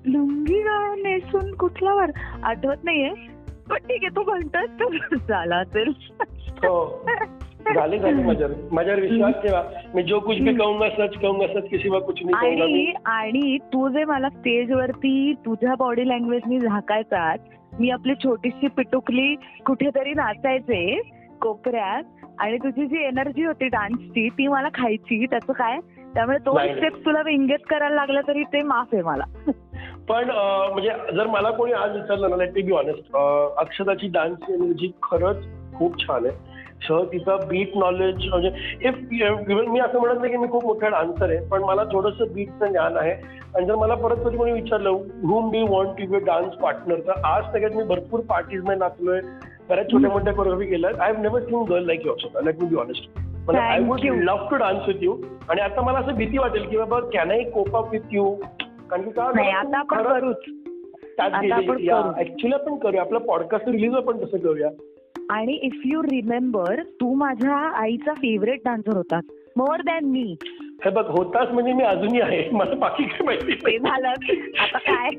लुंगी 0.06 0.64
नेसून 1.04 1.54
कुठला 1.56 1.94
वर? 1.94 2.12
आठवत 2.44 2.84
नाहीये. 2.84 3.10
पण 3.70 3.78
ठीक 3.78 4.04
आहे 4.04 4.16
तू 4.16 4.24
म्हणतोस 4.24 4.70
तर 4.80 5.16
झाला 5.30 5.56
असेल. 5.56 5.92
हो. 6.64 7.06
झाली 7.76 7.98
झाली 8.00 8.24
माझ्यावर 8.24 8.54
माझ्यावर 8.72 9.02
विश्वास 9.02 9.34
ठेवा. 9.34 9.62
मी 9.96 10.04
जो 10.04 10.20
कुछ 10.20 10.38
भी 10.38 10.54
कहूंगा 10.56 10.90
सच 10.90 11.18
कहूंगा 11.22 11.48
सच 11.48 11.68
किसी 11.70 11.90
वा 11.90 12.00
कुछ 12.00 12.24
नहीं 12.26 12.36
आणि 12.36 12.72
मी. 12.74 12.94
आणि 13.06 13.58
तू 13.74 13.90
जे 13.90 14.04
मला 14.06 14.30
स्टेजवरती 14.30 15.34
तुझ्या 15.46 15.76
बॉडी 15.80 16.08
लँग्वेजनी 16.10 16.60
झाकायचास 16.60 17.40
मी 17.80 17.90
आपली 17.90 18.14
छोटीशी 18.16 18.68
पिटुकली 18.68 19.36
कुठेतरी 19.66 20.14
नाचायचे 20.14 21.02
कोपऱ्यात 21.42 22.04
आणि 22.40 22.58
तुझी 22.58 22.86
जी 22.86 23.04
एनर्जी 23.04 23.46
होती 23.46 23.68
डान्सची 23.68 24.30
ती 24.30 24.48
मला 24.48 24.68
खायची 24.74 25.26
त्याचं 25.26 25.54
काय? 25.54 25.80
त्यामुळे 26.14 26.38
तो. 26.38 26.58
स्टेप 26.60 27.06
तुला 27.06 27.22
विंगेत 27.22 27.60
करायला 27.70 27.96
लागला 27.96 28.22
तरी 28.22 28.44
ते 28.44 28.62
माफ 28.62 28.88
आहे 28.94 29.02
मला. 29.02 29.24
पण 30.10 30.30
म्हणजे 30.72 31.16
जर 31.16 31.28
मला 31.28 31.52
कोणी 31.52 31.72
आज 31.72 31.96
विचारलं 31.96 32.30
ना 32.30 32.36
लेट 32.36 32.54
बी 32.54 32.72
ऑनेस्ट 32.72 33.16
अक्षताची 33.58 34.08
डान्स 34.08 34.50
एनर्जी 34.50 34.92
खरंच 35.04 35.38
खूप 35.76 36.00
छान 36.00 36.26
आहे. 36.26 36.47
सो 36.82 37.06
तिचा 37.06 37.36
बीट 37.36 37.72
नॉलेज 37.76 38.16
म्हणजे 38.30 38.52
इफ 38.82 38.96
मी 39.68 39.80
असं 39.80 40.00
म्हणत 40.00 40.20
नाही 40.20 40.32
की 40.32 40.38
मी 40.38 40.48
खूप 40.48 40.66
मोठा 40.66 40.88
डान्सर 40.88 41.30
आहे 41.30 41.48
पण 41.48 41.64
मला 41.64 41.84
थोडंसं 41.84 42.34
बीटचं 42.34 42.68
ज्ञान 42.68 42.98
आहे. 42.98 43.12
आणि 43.56 43.66
जर 43.66 43.76
मला 43.76 43.96
परत 43.96 44.16
कधी 44.26 44.38
कोणी 44.38 44.52
विचारलं 44.52 44.90
whom 44.90 45.52
do 45.52 45.66
want 45.70 45.92
to 45.92 46.06
be 46.08 46.20
dance 46.20 46.54
partner 46.54 47.00
तर 47.00 47.12
आज 47.24 47.44
सगळ्यात 47.44 47.72
मी 47.72 47.84
भरपूर 47.84 48.20
पार्टीजमध्ये 48.20 48.76
नाचलोय 48.76 49.20
बऱ्याच 49.70 49.92
छोट्या 49.92 50.10
मोठ्या 50.10 50.34
कोरिओग्राफी 50.34 50.70
केल्या 50.70 50.90
I 51.00 51.12
have 51.12 51.22
never 51.22 51.42
seen 51.42 51.64
girl 51.70 51.86
like 51.86 52.06
your 52.06 52.42
let 52.44 52.56
me 52.60 52.68
be 52.68 52.76
honest 52.76 53.10
मला 53.48 53.60
I 53.60 53.80
would. 53.80 54.00
Love 54.00 54.50
to 54.50 54.56
dance 54.56 54.88
with 54.88 54.94
you 55.02 55.16
आणि 55.50 55.62
आता 55.62 55.82
मला 55.82 56.00
असं 56.00 56.12
भीती 56.12 56.38
वाटेल 56.38 56.70
की 56.70 56.78
बाबा 56.78 57.00
can 57.00 57.32
I 57.32 57.44
cope 57.44 57.76
up 57.76 57.92
with 57.92 58.00
you 58.12 58.36
कारण 58.90 59.02
की 59.02 59.10
का 59.10 59.24
आपण 59.78 60.04
करूच. 60.04 60.36
या. 61.82 62.14
ऍक्च्युली 62.20 62.54
आपण 62.54 62.76
करूया. 62.76 63.02
आपलं 63.02 63.20
पॉडकास्ट 63.20 63.70
रिलीज 63.70 63.94
आपण 63.94 64.18
तसं 64.18 64.38
करूया. 64.38 64.70
आणि 65.30 65.54
इफ 65.54 65.82
यू 65.86 66.02
रिमेंबर 66.04 66.82
तू 66.84 67.14
माझ्या 67.14 67.56
आईचा 67.56 68.14
फेवरेट 68.14 68.60
डान्सर 68.66 68.98
होतास 68.98 69.24
मोर 69.58 69.82
दॅन 69.82 70.06
मी 70.06 70.36
हे 70.86 70.90
बघ 70.90 71.06
होताच 71.06 71.50
म्हणजे 71.50 71.74
मी 71.74 71.84
अजूनही 71.84 72.22
आहे. 72.22 72.50
मला 72.50 72.76
बाकी 72.76 73.04
काय 73.04 73.26
माहिती 73.26 73.54
ते. 73.54 73.78
झालं. 73.80 74.08
आता 74.60 74.78
काय? 74.78 75.10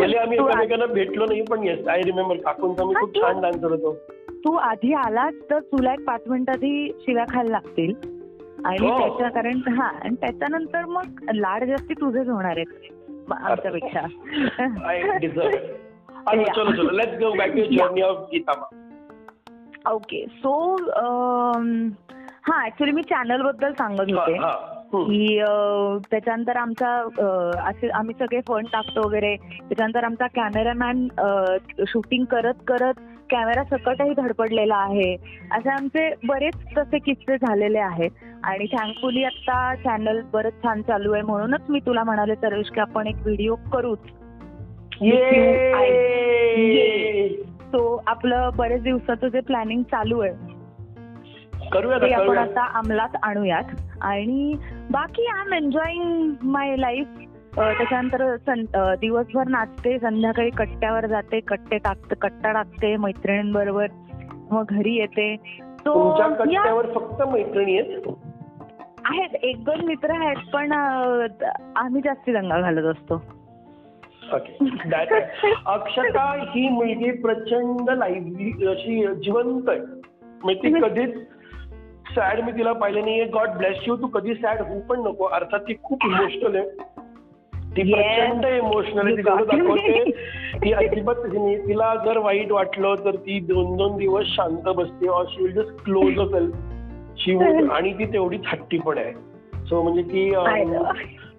भले 0.00 0.16
आम्ही 0.16 0.38
एकमेकांना 0.38 0.86
भेटलो 0.86 1.26
नाही 1.26 1.42
पण 1.42 1.64
येस 1.64 1.88
आय 1.88 2.00
रिमेंबर 2.02 2.36
काकूंचा 2.36 2.84
मी 2.84 2.94
खूप 2.94 3.16
छान 3.16 3.40
डान्सर 3.40 3.70
होतो. 3.70 3.92
तू 4.44 4.54
आधी 4.56 4.92
आलास 4.92 5.34
तर 5.50 5.58
तुला 5.58 5.92
एक 5.92 6.04
पाच 6.04 6.20
मिनिटाची 6.26 6.92
शिव्या 7.00 7.24
खायला 7.30 7.50
लागतील. 7.50 7.92
आणि 8.64 8.88
हो. 8.88 8.98
त्याच्या 8.98 9.28
कारण 9.28 9.60
हा 9.68 9.86
आणि 9.86 10.14
त्याच्यानंतर 10.14 10.84
मग 10.84 11.02
लाड 11.34 11.64
जास्ती 11.64 11.94
तुझेच 11.94 12.28
होणार 12.28 12.56
आहेत. 12.56 12.92
आमच्यापेक्षा. 13.32 14.06
अच्छा 16.26 16.52
चलो 16.54 16.72
चलो. 16.72 16.90
Let's 16.96 17.18
go 17.18 17.32
back 17.38 17.50
to 17.56 17.64
journey 17.74 18.02
of 18.02 18.26
Geetama 18.32 19.92
okay 19.92 20.24
so 20.32 20.52
हा 22.46 22.64
ऍक्च्युली 22.66 22.92
मी 22.92 23.02
चॅनलबद्दल 23.02 23.72
सांगत 23.72 24.12
होते. 24.12 24.38
की 24.94 25.38
त्याच्यानंतर 26.10 26.56
आमचा 26.56 26.88
असे 27.68 27.88
आम्ही 27.88 28.14
सगळे 28.18 28.40
फंड 28.48 28.66
टाकतो 28.72 29.06
वगैरे. 29.06 29.34
त्याच्यानंतर 29.36 30.04
आमचा 30.04 30.26
कॅमेरामॅन 30.34 31.06
शूटिंग 31.88 32.24
करत 32.30 32.62
करत 32.68 33.00
कॅमेरा 33.30 33.64
सकटही 33.64 34.12
धडपडलेला 34.16 34.76
आहे. 34.76 35.14
असे 35.52 35.70
आमचे 35.70 36.08
बरेच 36.26 36.56
तसे 36.78 36.98
किस्से 36.98 37.36
झालेले 37.36 37.78
आहेत. 37.78 38.10
आणि 38.44 38.66
थँकफुली 38.72 39.24
आता 39.24 39.74
चॅनल 39.84 40.20
बरंच 40.32 40.62
छान 40.62 40.82
चालू 40.82 41.12
आहे. 41.12 41.22
म्हणूनच 41.22 41.70
मी 41.70 41.80
तुला 41.86 42.04
म्हणाले 42.04 42.34
सर्वेश 42.34 42.70
की 42.70 42.80
आपण 42.80 43.06
एक 43.06 43.16
व्हिडिओ 43.22 43.54
करूच. 43.72 43.98
सो 47.64 48.02
आपलं 48.06 48.50
बरेच 48.56 48.82
दिवसाचं 48.82 49.28
जे 49.28 49.40
प्लॅनिंग 49.40 49.82
चालू 49.82 50.20
आहे 50.20 50.52
करूया 51.72 51.98
ते 51.98 52.12
आपण 52.12 52.38
आता 52.38 52.64
अंमलात 52.78 53.16
आणूयात. 53.22 53.64
आणि 54.00 54.54
बाकी 54.90 55.26
I 55.26 55.42
am 55.46 55.52
enjoying 55.52 56.32
my 56.42 56.76
life 56.76 57.06
त्याच्यानंतर 57.54 58.94
दिवसभर 58.94 59.48
नाचते 59.48 59.98
संध्याकाळी 59.98 60.50
कट्ट्यावर 60.50 61.06
जाते 61.06 61.40
कट्टे 61.40 61.78
टाकते 61.78 62.14
कट्टा 62.14 62.52
टाकते 62.52 62.96
मैत्रिणींबरोबर 62.96 63.86
मग 64.50 64.64
घरी 64.70 64.94
येते. 64.94 65.36
तो 65.86 66.10
कट्ट्यावर 66.32 66.86
फक्त 66.86 67.22
मैत्रिणी 67.22 67.78
आहेत? 67.78 68.08
आहेत 69.04 69.34
एक 69.42 69.64
दोन 69.64 69.84
मित्र 69.84 70.10
आहेत 70.10 70.50
पण 70.52 70.72
आम्ही 71.76 72.00
जास्ती 72.04 72.32
दंगा 72.32 72.60
घालत 72.60 72.84
असतो. 72.84 73.22
ओके. 74.32 74.68
अक्षता 75.66 76.24
ही 76.50 76.68
मुलगी 76.68 77.10
प्रचंड 77.10 77.90
लाईव्हली 77.90 78.66
अशी 78.66 79.06
जिवंत 79.14 79.68
आहे. 79.68 79.78
म्हणजे 80.44 80.54
ती 80.54 80.80
कधीच 80.80 81.14
सॅड 82.14 82.40
मी 82.40 82.52
तिला 82.52 82.72
पाहिलं 82.72 83.00
नाहीये. 83.00 83.24
गॉड 83.24 83.48
ब्लेस 83.48 83.76
यू 83.86 83.96
तू 83.96 84.06
कधी 84.06 84.34
सॅड 84.34 84.60
होऊ 84.60 84.80
पण 84.80 85.00
नको. 85.00 85.24
अर्थात 85.24 85.60
ती 85.60 85.74
खूप 85.82 85.98
इमोशनल 86.04 86.56
आहे. 86.56 86.68
ती. 87.76 87.92
प्रचंड 87.92 88.44
इमोशनल 88.44 89.06
आहे. 89.06 89.16
ती 89.16 89.22
तेवढं. 89.22 89.44
दाखवते. 89.44 90.10
ती 90.56 90.72
अजिबात 90.72 91.14
नाही. 91.24 91.56
तिला 91.68 91.94
जर 92.04 92.18
वाईट 92.18 92.52
वाटलं 92.52 92.94
तर 93.04 93.16
ती 93.16 93.40
दोन 93.40 93.76
दोन 93.76 93.96
दिवस 93.96 94.24
शांत 94.26 94.68
बसते. 94.76 95.08
Or 95.08 95.24
she 95.28 95.42
will 95.42 95.52
just 95.52 95.84
close 95.84 96.18
असेल 96.18 96.50
शी 97.18 97.36
आणि 97.70 97.92
ती 97.92 98.04
तेवढीच 98.04 98.42
हट्टी 98.46 98.78
पण 98.78 98.98
आहे. 98.98 99.12
सो 99.66 99.82
म्हणजे 99.82 100.02
ती. 100.02 100.30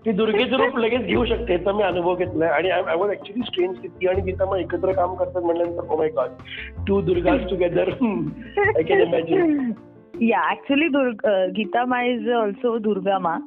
ती 0.06 0.12
दुर्गेचं 0.12 0.58
रूप 0.58 0.78
लगेच 0.78 1.02
घेऊ 1.02 1.24
शकते 1.26 1.54
याचा 1.54 1.72
मी 1.72 1.84
अनुभव 1.84 2.16
घेतलाय. 2.16 2.50
आणि 2.50 2.70
आय 2.70 2.96
वॉज 2.96 3.12
ऍक्च्युली 3.12 3.42
स्ट्रेंज 3.46 3.78
की 3.80 3.88
ती 3.88 4.08
आणि 4.08 4.22
गीता 4.22 4.46
मग 4.46 4.58
एकत्र 4.58 4.92
काम 4.94 5.16
करतात 5.16 5.44
म्हटल्यानंतर 5.44 5.94
ओ 5.94 5.98
my 5.98 6.10
god 6.16 6.84
two 6.88 7.02
Durgas 7.02 7.50
together 7.50 7.90
I 7.90 8.84
can 8.84 9.02
imagine 9.02 9.72
या 10.22 10.42
actually 10.52 10.88
Durga 10.88 11.26
Geeta 11.56 11.86
Maa 11.86 12.02
is 12.04 12.30
also 12.32 12.78
Durga 12.78 13.18
मा. 13.20 13.38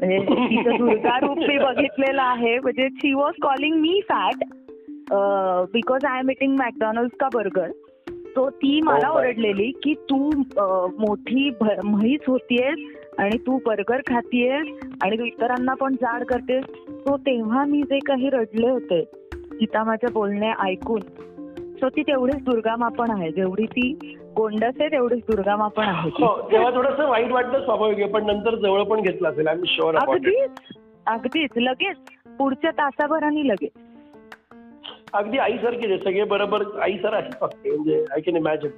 म्हणजे 0.00 0.18
तिचं 0.18 0.76
दुर्गा 0.78 1.18
रूप 1.20 1.38
मी 1.38 1.58
बघितलेलं 1.58 2.22
आहे. 2.22 2.58
म्हणजे 2.58 2.88
she 2.88 3.12
was 3.14 3.34
calling 3.42 3.74
me 3.74 4.00
fat 4.08 4.44
because 5.72 6.04
I 6.04 6.18
am 6.18 6.30
eating 6.30 6.56
McDonald 6.58 7.10
का 7.20 7.28
बर्गर 7.34 7.70
तो 8.36 8.48
ती 8.50 8.80
मला 8.84 9.08
Oh. 9.08 9.16
ओरडलेली 9.16 9.70
की 9.82 9.94
तू 10.10 10.30
मोठी 10.98 11.50
म्हैस 11.60 12.24
होतीयेस 12.28 12.78
आणि 13.18 13.36
तू 13.38 13.58
बर्गर 13.66 14.00
खातीयेस 14.06 14.66
आणि 15.02 15.18
तू 15.18 15.24
इतरांना 15.24 15.74
पण 15.74 15.94
जाड 15.94 16.24
करतेस 16.24 16.64
तो 17.06 17.16
तेव्हा 17.16 17.64
मी 17.64 17.82
जे 17.82 17.98
काही 17.98 18.30
रडले 18.30 18.68
होते 18.68 19.00
गीता 19.52 19.84
माझे 19.84 20.12
बोलणे 20.12 20.52
ऐकून. 20.60 21.00
सो 21.80 21.88
ती 21.88 22.02
तेवढीच 22.02 22.44
दुर्गामा 22.44 22.88
पण 22.88 23.10
आहे 23.10 23.30
जेवढी 23.32 23.66
ती 23.66 23.92
गोंडस 24.36 24.80
आहे 24.80 24.88
तेवढीच 24.88 25.18
दुर्गामा 25.18 25.68
पण 25.68 25.84
आहे 25.84 26.10
तेव्हा 26.52 26.70
थोडंसं 26.70 27.08
वाईट 27.08 27.32
वाटलं 27.32 27.64
स्वाभाविक 27.64 27.98
आहे 27.98 28.12
पण 28.12 28.26
नंतर 28.26 28.54
जवळ 28.54 28.82
पण 28.82 29.00
घेतलं 29.00 29.28
असेल 29.28 29.48
शुअर 29.66 29.94
इट 29.94 30.00
अगदीच 30.00 30.76
अगदीच 31.06 31.50
लगेच 31.56 31.96
पुढच्या 32.38 32.70
तासाभराने 32.70 33.46
लगेच. 33.48 33.70
अगदी 35.12 35.38
आईसारखीच 35.38 35.90
आहे 35.90 35.98
सगळे 35.98 36.24
बरोबर 36.24 36.62
आईसर 36.82 37.14
आहे 37.14 37.30
फक्त 37.40 37.66
म्हणजे 37.66 38.04
आय 38.12 38.20
कॅन 38.20 38.36
इमॅजिन 38.36 38.70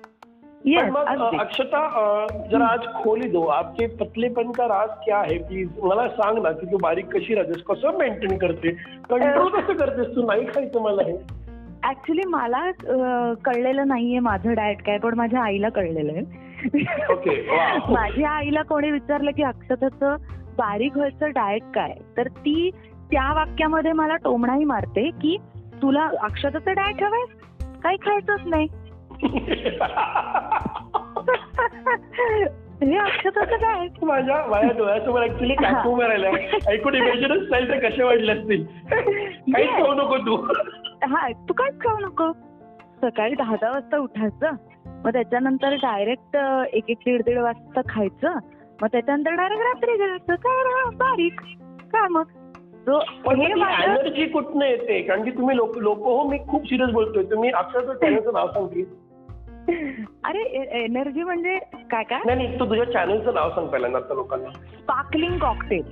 येस 0.64 0.82
मग 0.82 1.38
अक्षता 1.40 2.26
जरा 2.50 2.66
आज 2.66 2.80
खोली 2.94 3.28
दो. 3.28 3.42
आपके 3.42 3.86
पतलेपन 3.86 4.50
का 4.50 4.64
राज 4.64 4.88
क्या 5.04 5.18
है 5.18 5.38
प्लीज 5.38 5.68
मला 5.82 6.08
सांग 6.08 6.42
ना 6.42 6.50
की 6.52 6.66
तू 6.66 6.76
बारीक 6.76 7.16
कशी 7.16 7.34
राहतेस 7.34 7.62
कसं 7.62 7.98
मेंटेन 7.98 8.38
करते? 8.38 8.70
कंट्रोल 9.10 9.48
कसं 9.48 9.72
करतेस 9.72 10.16
तू? 10.16 10.26
नाही 10.26 10.44
खायचं 10.44 10.82
मला 10.82 11.02
हे. 11.02 11.16
ऍक्च्युली 11.88 12.22
मला 12.26 12.70
कळलेलं 13.44 13.88
नाहीये 13.88 14.18
माझं 14.18 14.54
डाएट 14.54 14.82
काय 14.82 14.98
पण 14.98 15.14
माझ्या 15.14 15.42
आईला 15.42 15.68
कळलेलं 15.68 16.12
आहे. 16.12 16.50
माझ्या 17.92 18.30
आईला 18.30 18.62
कोणी 18.62 18.90
विचारलं 18.90 19.30
की 19.30 19.42
अक्षताचं 19.42 20.16
बारीक 20.58 20.96
व्हायचं 20.96 21.30
डाएट 21.30 21.62
काय? 21.74 21.94
तर 22.16 22.28
ती 22.28 22.70
त्या 23.12 23.32
वाक्यामध्ये 23.34 23.92
मला 23.92 24.16
टोमणाही 24.16 24.64
मारते 24.64 25.10
की 25.10 25.36
तुला 25.82 26.10
अक्षताचं 26.20 26.72
डाएट 26.72 27.02
हवंय? 27.02 27.24
काही 27.82 27.96
खायचंच 27.96 28.40
नाही. 28.46 28.66
हे 32.82 32.96
अक्षताचं 32.98 33.56
काय? 33.56 33.86
माझ्या 34.02 34.36
माझ्या 34.46 34.70
डोळ्यासमोर 34.78 35.22
ऍक्च्युली 35.22 35.54
काकू 35.54 35.94
मारायला 35.94 36.28
ऐकून 36.68 36.94
इमॅजिनच 36.94 37.50
नाही 37.50 37.68
तर 37.68 37.78
कसे 37.88 38.02
वाढले 38.02 38.32
असतील 38.32 38.64
काहीच. 38.92 39.68
खाऊ 39.70 39.92
नको 39.94 40.16
तू. 40.18 40.36
हा 41.06 41.28
तू 41.48 41.52
काहीच 41.52 41.80
खाऊ 41.80 41.98
नको. 41.98 42.32
सकाळी 43.02 43.34
दहा 43.34 43.56
दहा 43.60 43.70
वाजता 43.70 43.98
उठायचं 43.98 44.54
मग 45.04 45.12
त्याच्यानंतर 45.12 45.74
डायरेक्ट 45.74 46.36
एक 46.72 46.90
एक 46.90 46.98
दीड 46.98 47.22
दीड 47.22 47.38
वाजता 47.38 47.80
खायचं 47.88 48.38
मग 48.82 48.88
त्याच्यानंतर 48.92 49.34
डायरेक्ट 49.34 49.62
रात्री 49.64 49.96
जेवायचं 49.96 50.34
काय 50.34 50.84
बारीक 50.96 51.40
काय 51.92 52.08
मग 52.08 52.24
हे 52.88 53.44
एनर्जी 53.44 54.24
कुठनं 54.26 54.64
येते? 54.64 55.00
कारण 55.02 55.22
की 55.24 55.30
तुम्ही 55.30 55.56
लोक 55.56 55.76
हो 55.98 56.22
मी 56.28 56.38
खूप 56.48 56.66
सिरियस 56.66 56.90
बोलतोय. 56.90 57.22
तुम्ही 57.24 57.50
अक्षरशः 57.50 58.30
नाव 58.32 58.46
सांग 58.46 58.66
प्लीज 58.66 58.86
अरे 60.24 60.42
एनर्जी 60.84 61.22
म्हणजे 61.22 61.58
काय 61.90 62.02
काय? 62.02 62.20
नाही 62.26 62.36
नाही 62.38 62.58
तू 62.60 62.64
तुझ्या 62.64 62.84
चॅनलचं 62.84 63.34
नाव 63.34 63.50
सांग 63.50 63.66
पहिल्यांदा 63.66 63.98
आता 63.98 64.14
लोकांना. 64.14 64.50
स्पार्कलिंग 64.50 65.38
कॉकटेल 65.38 65.82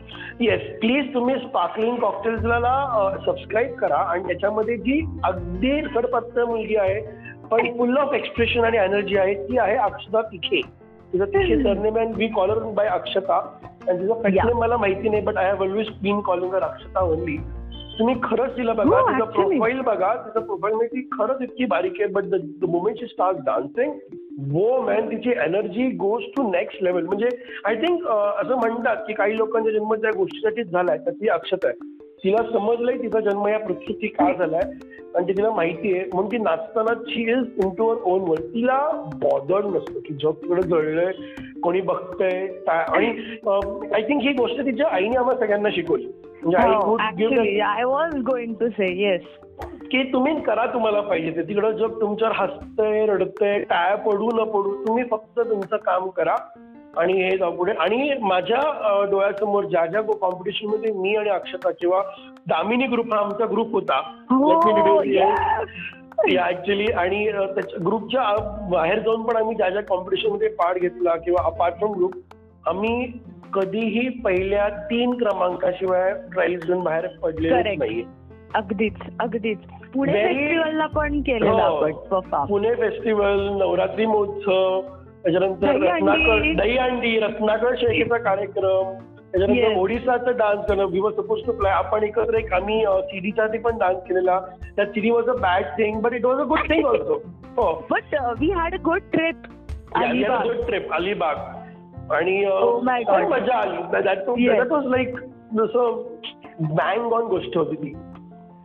येस 0.40 0.78
प्लीज 0.80 1.14
तुम्ही 1.14 1.34
स्पार्कलिंग 1.38 1.96
कॉकटेल्सला 1.96 3.20
सबस्क्राईब 3.26 3.74
करा 3.74 3.96
आणि 3.96 4.22
त्याच्यामध्ये 4.22 4.76
जी 4.76 5.00
अगदी 5.24 5.80
सडपातळ 5.94 6.44
मुलगी 6.44 6.76
आहे 6.76 7.00
पण 7.50 7.76
फुल 7.78 7.96
ऑफ 7.96 8.14
एक्सप्रेशन 8.14 8.64
आणि 8.64 8.76
एनर्जी 8.76 9.16
आहे 9.16 9.34
ती 9.34 9.58
आहे 9.58 9.76
अक्षता 9.76 10.22
तिखे. 10.22 10.60
तिचं 11.12 11.24
Tikhe 11.24 11.62
surname 11.62 11.98
and 11.98 12.16
we 12.16 12.26
call her 12.26 12.58
by 12.58 12.86
Akshata. 12.86 13.36
आणि 13.88 13.98
तिचं 13.98 14.56
मला 14.56 14.76
माहिती 14.76 15.08
नाही 15.08 15.22
but 15.22 15.36
I 15.36 15.46
have 15.46 15.62
always 15.62 15.88
been 16.02 16.20
calling 16.20 16.54
Akshata 16.54 17.00
only 17.00 17.36
तुम्ही 17.98 18.14
खरंच 18.22 18.56
तिला 18.56 18.72
बघा 18.72 18.98
हो, 18.98 19.06
तिचं. 19.08 19.24
प्रोफाईल 19.32 19.80
बघा 19.80 20.14
तिचं 20.16 20.40
प्रोफाईल 20.40 20.74
मध्ये 20.74 20.88
ती 20.88 21.08
खरंच 21.12 21.42
इतकी 21.42 21.64
बारीक 21.64 22.00
आहे 22.00 22.10
but 22.12 22.24
the 22.24 22.64
moment 22.68 22.98
she 22.98 23.06
start 23.06 23.36
dancing 23.46 23.92
whoa 24.52 24.80
man 24.82 25.08
तिची 25.10 25.30
energy 25.44 25.86
goes 25.96 26.22
to 26.36 26.50
next 26.50 26.82
level 26.82 27.06
म्हणजे 27.06 27.28
आय 27.64 27.74
थिंक 27.76 28.06
असं 28.06 28.54
म्हणतात 28.56 28.96
की 29.06 29.12
काही 29.12 29.36
लोकांचा 29.38 29.70
जन्म 29.70 29.94
त्या 29.94 30.10
गोष्टीसाठीच 30.16 30.70
झालाय 30.70 30.98
तर 31.06 31.10
ती 31.10 31.28
अक्षता 31.28 31.68
आहे. 31.68 31.96
तिला 32.24 32.42
समजलंय 32.52 32.96
तिचा 33.02 33.20
जन्म 33.20 33.46
या 33.48 33.58
पृथ्वीची 33.58 34.06
का 34.08 34.32
झालाय 34.32 34.60
आणि 34.60 35.26
ते 35.28 35.32
तिला 35.36 35.50
माहिती 35.50 35.92
आहे. 35.96 36.04
म्हणून 36.12 36.30
ती 36.32 36.38
नाचताना 36.38 36.94
she 37.08 37.22
is 37.22 37.64
in 37.64 37.74
to 37.78 37.88
her 37.88 37.96
own 38.04 38.20
world 38.20 38.46
तिला 38.54 38.78
बॉदर्ड 39.22 39.66
नसतं 39.74 40.00
की 40.06 40.14
जग 40.14 40.32
तिकडे 40.42 40.62
जळलंय 40.62 41.12
कोणी 41.62 41.80
बघतंय 41.80 42.46
काय 42.66 42.84
आणि 42.88 43.06
आय 43.94 44.02
थिंक 44.02 44.22
ही 44.22 44.32
गोष्ट 44.32 44.60
तिच्या 44.60 44.88
आईने 44.90 45.16
आम्हाला 45.16 45.40
सगळ्यांना 45.40 45.68
शिकवली. 45.72 46.10
म्हणजे 46.42 47.02
actually 47.06 47.60
I 47.60 47.84
was 47.84 48.14
going 48.16 48.54
to 48.54 48.68
say 48.68 48.94
yes 49.02 49.22
की 49.62 50.12
तुम्ही 50.12 50.40
करा 50.40 50.66
तुम्हाला 50.66 51.00
पाहिजे 51.00 51.30
ते. 51.30 51.42
तिकडं 51.42 51.70
जग 51.70 52.00
तुमच्यावर 52.00 52.34
हसतंय 52.36 53.06
रडतंय 53.06 53.58
टाळ्या 53.58 53.96
पडू 53.96 54.26
न 54.26 54.44
पडू 54.44 54.86
तुम्ही 54.86 55.04
फक्त 55.10 55.40
तुमचं 55.40 55.76
काम 55.76 56.08
करा. 56.08 56.34
आणि 56.96 57.12
हे 57.12 57.36
जाऊ 57.38 57.50
पुढे. 57.50 57.72
आणि 57.72 58.12
माझ्या 58.22 58.60
डोळ्यासमोर 59.10 59.64
ज्या 59.64 59.86
ज्या 59.86 60.00
कॉम्पिटिशनमध्ये 60.00 60.92
मी 60.92 61.16
आणि 61.16 61.30
अक्षता 61.30 61.70
किंवा 61.70 62.02
दामिनी 62.48 62.86
ग्रुप 62.86 63.14
हा 63.14 63.20
आमचा 63.20 63.46
ग्रुप 63.46 63.72
होता. 63.72 64.00
Let 64.32 64.66
me 64.66 64.80
हो. 64.80 66.48
ऍक्च्युली 66.48 66.84
आणि 66.84 67.32
त्याच्या 67.32 67.78
ग्रुपच्या 67.86 68.22
बाहेर 68.70 68.98
जाऊन 68.98 69.22
पण 69.22 69.36
आम्ही 69.36 69.56
ज्या 69.56 69.68
ज्या 69.70 69.82
कॉम्पिटिशनमध्ये 69.82 70.48
पार्ट 70.48 70.78
घेतला 70.78 71.16
किंवा 71.16 71.46
अपार्ट 71.46 71.74
फ्रॉम 71.74 71.92
ग्रुप 71.92 72.10
आम्ही 72.66 73.12
कधीही 73.54 74.08
पहिल्या 74.08 74.68
तीन 74.68 75.14
क्रमांकाशिवाय 75.18 76.12
प्राईज 76.34 76.64
घेऊन 76.66 76.82
बाहेर 76.84 77.06
पडलेलो 77.22 77.54
Correct. 77.56 77.78
नाहीये. 77.78 78.04
अगदीच 78.54 78.94
अगदीच. 79.20 79.58
पुणे 79.94 80.12
फेस्टिवलला 80.12 80.86
पण 80.86 81.20
केलेलं 81.20 81.50
हो. 81.50 81.76
आपण 81.76 82.46
पुणे 82.46 82.74
फेस्टिवल 82.74 83.40
नवरात्री 83.58 84.06
महोत्सव 84.06 84.80
त्याच्यानंतर. 85.22 85.66
रत्नाकळ 85.84 86.52
दहीहंडी 86.56 87.18
रत्नाकळ 87.18 87.74
शेळकेचा 87.74 88.16
कार्यक्रम 88.18 88.92
त्याच्यानंतर. 89.32 89.76
ओडिसाचा 89.78 90.30
डान्स 90.30 90.66
करणं 90.66 90.84
we 90.84 91.00
were 91.00 91.12
suppose 91.12 91.40
to 91.46 91.52
play 91.52 91.72
आपण 91.72 92.02
एकत्र 92.02 92.34
एक 92.34 92.52
आम्ही 92.52 92.84
सीडीच्या 93.02 93.44
आधी 93.44 93.58
पण 93.58 93.78
डान्स 93.78 93.98
केलेला. 94.08 94.38
त्या 94.76 94.84
CD 94.86 95.10
was 95.10 95.28
a 95.28 95.32
bad 95.32 95.64
thing 95.78 96.00
but 96.00 96.12
it 96.12 96.24
was 96.24 96.40
a 96.40 96.44
good 96.44 96.68
thing 96.68 96.84
also 96.86 97.22
हो. 97.56 97.72
But 97.90 98.14
we 98.40 98.50
had 98.50 98.74
a 98.74 98.82
good 98.84 99.00
trip 99.12 99.46
Alibaug. 99.96 100.46
Good 100.46 100.66
trip 100.66 100.92
Alibaug. 100.92 101.36
आणि 102.10 102.44
Oh 102.46 103.28
मजा 103.28 103.56
आली. 103.56 103.82
दॅट. 103.92 104.72
वॉज 104.72 104.86
लाईक 104.86 105.20
जसं 105.54 106.02
बँग 106.60 107.12
ऑन 107.12 107.24
गोष्ट 107.24 107.56
होती 107.56 107.76
ती. 107.76 107.96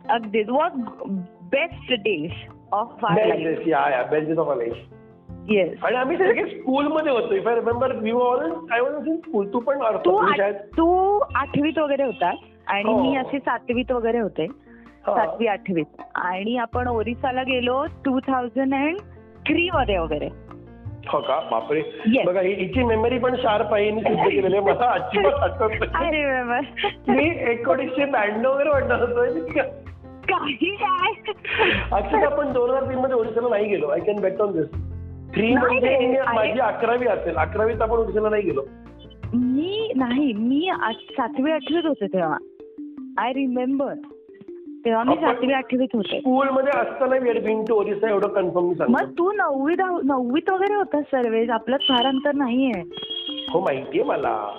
अगदीच 0.08 0.48
was 0.48 0.70
best 1.42 1.92
days 1.92 2.30
of 2.72 2.92
best 3.02 4.38
of 4.38 4.56
life 4.56 4.72
yes 5.50 5.84
आणि 5.84 5.96
आम्ही 5.96 6.16
सगळे 6.16 6.46
स्कूलमध्ये 6.46 7.12
होतो. 7.12 7.34
If 7.34 7.48
I 7.48 7.54
remember 7.54 7.96
we 7.96 8.10
all 8.10 8.52
I 8.70 8.80
was 8.80 9.08
in 9.08 9.16
school 9.16 9.52
तू 9.52 9.60
पण 9.60 9.78
तू 9.78 10.16
आठ- 10.16 10.52
तू 10.52 11.18
आठवीत 11.34 11.78
वगैरे 11.78 12.04
होतास 12.04 12.34
आणि 12.66 12.92
हो. 12.92 13.02
मी 13.02 13.16
अशी 13.16 13.38
सातवीत 13.38 13.92
वगैरे 13.92 14.18
होते. 14.18 14.46
सातवी 15.06 15.46
आठवीत. 15.46 16.02
आणि 16.14 16.56
आपण 16.56 16.88
ओरिसाला 16.88 17.42
गेलो 17.42 17.84
टू 18.04 18.20
थाउजंड 18.20 18.74
अँड 18.74 18.96
थ्री 19.46 19.70
मध्ये 19.74 19.98
वगैरे. 19.98 20.43
हो 21.08 21.20
का? 21.20 21.48
बापरे. 21.50 21.82
Yes. 22.16 22.26
बघा 22.26 22.40
ही- 22.40 22.56
हिची 22.56 22.84
मेमरी 22.84 23.18
पण 23.18 23.34
शार्प 23.36 23.74
आहे 23.74 23.84
हिने 23.84 24.00
सिद्ध 24.00 24.22
केलेली 24.22 24.56
आहे. 24.56 24.66
मला 24.66 24.90
अजिबात 24.90 25.50
आठवत 25.50 25.70
नाही. 25.80 26.22
मी 27.08 27.50
एकोणीसशे 27.50 28.04
ब्याण्णव 28.04 28.54
वगैरे 28.54 28.70
म्हणणार 28.70 29.00
होतो 29.00 29.14
काही 29.14 30.76
काय 30.76 32.24
आपण 32.24 32.52
दोन 32.52 32.70
हजार 32.70 32.82
तीन 32.82 32.98
मध्ये 32.98 33.14
ओडिशाला 33.14 33.48
नाही 33.48 33.68
गेलो. 33.68 33.88
I 33.88 34.00
can 34.00 34.20
bet 34.20 34.40
on 34.40 34.52
this 34.52 34.66
three 35.34 35.54
नाही, 35.54 35.66
म्हणजे 35.66 36.16
अरे- 36.16 36.34
माझी 36.34 36.60
अकरावी 36.60 37.06
असेल. 37.06 37.36
अकरावीत 37.36 37.82
आपण 37.82 37.96
ओडिशाला 37.96 38.28
नाही 38.28 38.42
गेलो. 38.42 38.62
मी 39.34 39.92
नाही 39.96 40.32
मी 40.32 40.68
आठ- 40.68 41.12
सातवी 41.12 41.52
आठवीत 41.52 41.86
होते 41.86 42.06
तेव्हा. 42.06 42.36
आय 43.18 43.32
रिमेंबर 43.32 43.94
तेव्हा 44.84 45.04
मी 45.04 45.14
सातवी 45.14 45.52
आठवीत 45.52 45.88
होते. 45.94 46.20
स्कूलमध्ये 46.20 46.80
असताना 46.80 47.16
वी 47.16 47.32
बिन 47.32 47.64
टू 47.64 47.74
ओरिसा 47.74 48.10
एवढं 48.10 48.28
कन्फर्म 48.28 48.66
मी 48.66 48.74
मग 48.88 49.12
तू 49.18 49.32
नववी 49.32 49.74
दहावी- 49.74 50.08
नववीत 50.08 50.50
वगैरे 50.50 50.74
होतास 50.74 51.04
सर्वेज? 51.04 51.50
आपलं 51.50 51.76
फार 51.76 52.06
अंतर 52.06 52.34
नाहीये. 52.34 52.82
हो 53.52 53.60
माहितीये 53.60 54.04
मला. 54.04 54.50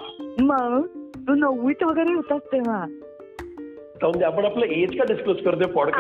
मग 0.41 0.85
तू 1.15 1.33
नववीत 1.33 1.83
वगैरे 1.83 2.13
होतास 2.13 2.41
तेव्हा? 2.53 2.85
जाऊन 4.01 4.17
दे, 4.17 4.25
आपण 4.25 4.45
आपलं 4.45 4.65
एज 4.65 4.97
का 4.97 5.03
डिस्क्लोज 5.03 5.43
करतोय? 5.43 5.91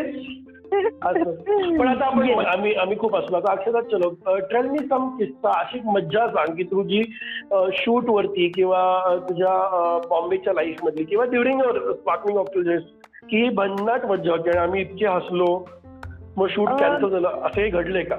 पण 1.79 1.89
आता 1.89 2.05
आपण. 2.07 2.29
आम्ही 2.45 2.73
आम्ही 2.73 2.99
खूप 2.99 3.17
असलो 3.17 3.37
आता 3.37 3.53
अक्षरात 3.53 3.83
चलो. 3.83 4.11
ट्रेल 4.39 4.69
मी 4.69 4.79
सम 4.79 5.09
किस्सा 5.19 5.59
अशी 5.61 5.81
मज्जा 5.91 6.27
सांग 6.29 6.55
की 6.57 6.63
तुझी 6.63 7.03
शूट 7.73 8.09
वरती 8.09 8.49
किंवा 8.49 9.17
तुझ्या 9.29 9.55
बॉम्बेच्या 10.11 10.53
लाईफमध्ये 10.53 11.05
किंवा 11.05 11.25
ड्युरिंग 11.25 11.61
स्पार्कलिंग 11.93 12.39
ऑफ 12.39 12.47
की 13.31 13.49
भन्नाट 13.49 14.05
मज्जा 14.05 14.33
होती 14.33 14.49
आणि 14.49 14.59
आम्ही 14.59 14.81
इतके 14.81 15.07
हसलो. 15.07 15.69
मग 16.37 16.47
शूट 16.51 16.69
कॅन्सल 16.69 17.09
झालं. 17.09 17.29
असंही 17.29 17.71
घडलंय 17.71 18.05
का? 18.05 18.17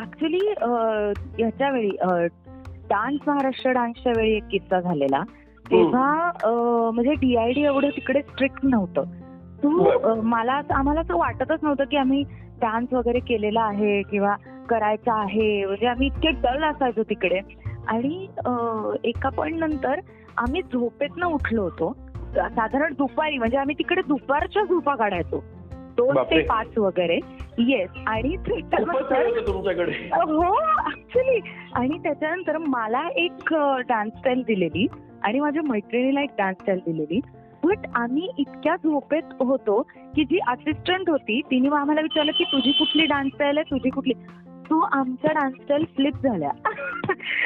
ऍक्च्युली 0.00 0.52
ह्याच्या 1.38 1.70
वेळी 1.70 1.90
डान्स 2.88 3.28
महाराष्ट्र 3.28 3.70
डान्सच्या 3.70 4.12
वेळी 4.16 4.36
एक 4.36 4.44
किस्सा 4.50 4.80
झालेला. 4.80 5.22
तेव्हा 5.70 6.30
म्हणजे 6.94 7.12
डीआयडी 7.12 7.64
एवढं 7.64 7.88
तिकडे 7.88 8.22
स्ट्रिक्ट 8.22 8.58
नव्हतं. 8.62 9.02
तू 9.62 9.70
मला 10.22 10.60
आम्हाला 10.74 11.00
असं 11.00 11.16
वाटतच 11.16 11.58
नव्हतं 11.62 11.84
की 11.84 11.96
आम्ही 11.96 12.22
डान्स 12.60 12.92
वगैरे 12.92 13.18
केलेला 13.18 13.60
आहे 13.60 14.02
किंवा 14.02 14.36
करायचा 14.68 15.14
आहे. 15.14 15.66
म्हणजे 15.66 15.86
आम्ही 15.86 16.06
इतके 16.06 16.30
डल 16.30 16.64
असायचो 16.64 17.02
तिकडे. 17.02 17.40
आणि 17.88 18.26
एका 19.04 19.28
पॉईंट 19.28 19.58
नंतर 19.58 20.00
आम्ही 20.36 20.62
झोपेतनं 20.62 21.26
उठलो 21.26 21.62
होतो. 21.62 21.96
साधारण 22.36 22.92
दुपारी 22.98 23.38
म्हणजे 23.38 23.56
आम्ही 23.56 23.74
तिकडे 23.78 24.00
दुपारच्या 24.08 24.62
झोपा 24.62 24.94
काढायचो. 24.94 25.44
दोन 25.96 26.16
ते. 26.18 26.40
पाच 26.40 26.78
वगैरे. 26.78 27.18
येस 27.58 27.90
आणि 28.06 28.36
हो 30.12 30.56
ऍक्च्युली 30.86 31.40
आणि 31.74 31.98
त्याच्यानंतर 31.98 32.58
मला 32.58 33.08
एक 33.08 33.54
डान्स 33.88 34.18
स्टाईल 34.18 34.42
दिलेली. 34.46 34.86
आणि 35.22 35.40
माझ्या 35.40 35.62
मैत्रिणीला 35.62 36.22
एक 36.22 36.30
डान्स 36.38 36.58
स्टाईल 36.60 36.78
दिलेली. 36.78 37.20
बट 37.66 37.78
आम्ही 37.94 38.30
इतक्या 38.38 38.76
झोपेत 38.76 39.22
होतो 39.40 39.82
की 40.16 40.24
जी 40.24 40.38
असिस्टंट 40.48 41.10
होती 41.10 41.40
तिने 41.50 41.68
आम्हाला 41.68 42.00
विचारलं 42.00 42.32
की 42.32 42.44
तुझी 42.44 42.72
कुठली 42.72 43.06
डान्स 43.06 43.34
स्टाईल 43.34 43.58
आहे? 43.58 43.70
तुझी 43.70 43.90
कुठली? 43.90 44.12
तो 44.70 44.80
आमच्या 44.80 45.32
डान्स 45.32 45.56
स्टाईल 45.56 45.84
फ्लिप 45.84 46.14
झाल्या 46.22 46.50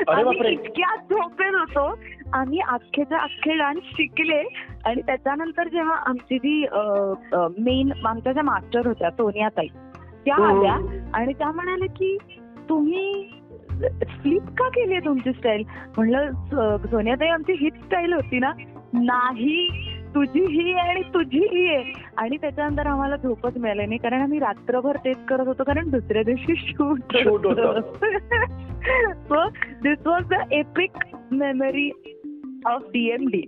आम्ही. 0.08 0.52
इतक्या 0.52 0.96
झोपेत 0.96 1.54
होतो. 1.54 1.98
आम्ही 2.32 2.60
अख्खेच्या 2.60 3.18
अख्खे 3.18 3.56
डान्स 3.56 3.80
शिकले. 3.84 4.66
आणि 4.84 5.00
त्याच्यानंतर 5.02 5.68
जेव्हा 5.68 5.96
आमची 5.96 6.38
जी 6.38 6.66
मेन 7.34 8.06
आमच्या 8.06 8.32
ज्या 8.32 8.42
मास्टर 8.42 8.86
होत्या 8.86 9.10
सोनिया 9.10 9.48
ताई 9.48 9.66
त्या 10.24 10.34
हम्म. 10.34 10.58
आल्या. 10.58 11.00
आणि 11.14 11.32
त्या 11.32 11.52
म्हणाल्या 11.52 11.88
की 11.88 12.18
तुम्ही 12.68 13.30
स्लिप 14.02 14.42
का 14.42 14.68
केली 14.68 14.94
आहे 14.94 15.04
तुमची 15.04 15.32
स्टाईल 15.32 15.62
म्हणलं 15.96 16.30
"स- 16.30 16.90
सोनियाताई 16.90 17.28
आमची 17.28 17.52
हीच 17.52 17.74
स्टाईल 17.74 18.12
होती 18.12 18.38
ना. 18.38 18.52
नाही. 18.92 19.68
तुझी 20.14 20.40
ही 20.52 20.72
आहे 20.72 20.88
आणि 20.90 21.02
तुझी 21.14 21.38
ही 21.50 21.66
आहे. 21.66 21.92
आणि 22.16 22.36
त्याच्यानंतर 22.36 22.86
आम्हाला 22.86 23.16
झोपच 23.16 23.56
मिळाली 23.56 23.86
नाही. 23.86 23.98
कारण 23.98 24.22
आम्ही 24.22 24.38
रात्रभर 24.38 24.96
तेच 25.04 25.24
करत 25.28 25.46
होतो. 25.46 25.64
कारण 25.64 25.90
दुसऱ्या 25.90 26.22
दिवशी 26.22 26.54
shoot. 26.56 27.16
So 29.28 29.48
this 29.82 30.06
was 30.06 30.28
the 30.28 30.34
epic 30.52 30.90
memory 31.32 31.90
of 32.66 32.82
DMD 32.92 33.42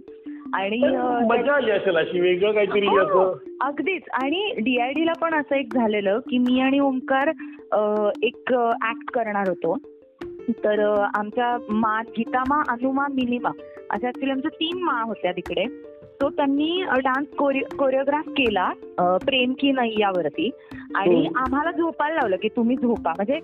आणि 0.55 0.79
मजा 1.29 1.55
आली 1.55 1.71
असेल 1.71 1.97
अशी 1.97 2.21
वेगळं 2.21 2.53
काहीतरी 2.53 2.87
हो, 2.87 3.23
अगदीच. 3.61 4.03
आणि 4.13 4.53
डीआयडी 4.59 5.07
ला 5.07 5.13
पण 5.21 5.35
असं 5.35 5.55
एक 5.57 5.75
झालेलं 5.75 6.19
की 6.31 6.39
मी 6.39 6.61
आणि 6.61 6.79
ओंकार 6.81 7.29
एक 8.23 8.53
ऍक्ट 8.89 9.11
करणार 9.15 9.49
होतो. 9.49 9.77
तर 10.65 10.81
आमच्या 11.15 11.57
मा 11.71 12.01
गीता 12.17 12.43
मा 12.49 12.61
अनुमा 12.69 13.07
मिनिमा 13.13 13.51
अशा 13.91 14.07
ऍक्च्युली 14.09 14.31
आमच्या 14.31 14.51
तीन 14.55 14.83
मा 14.83 15.01
होत्या 15.03 15.33
तिकडे. 15.33 15.65
तो 16.23 16.31
त्यांनी 16.31 16.85
डान्स 17.05 17.29
कोरिओग्राफ 17.77 18.29
केला 18.29 18.73
प्रेम 18.99 19.55
की 19.61 19.73
नैयावरती 19.73 20.51
आणि 20.95 21.17
हम्म. 21.17 21.39
आम्हाला 21.39 21.71
झोपायला 21.71 22.15
लावलं 22.15 22.37
की 22.37 22.49
तुम्ही 22.49 22.77
झोपा. 22.77 23.13
म्हणजे 23.17 23.41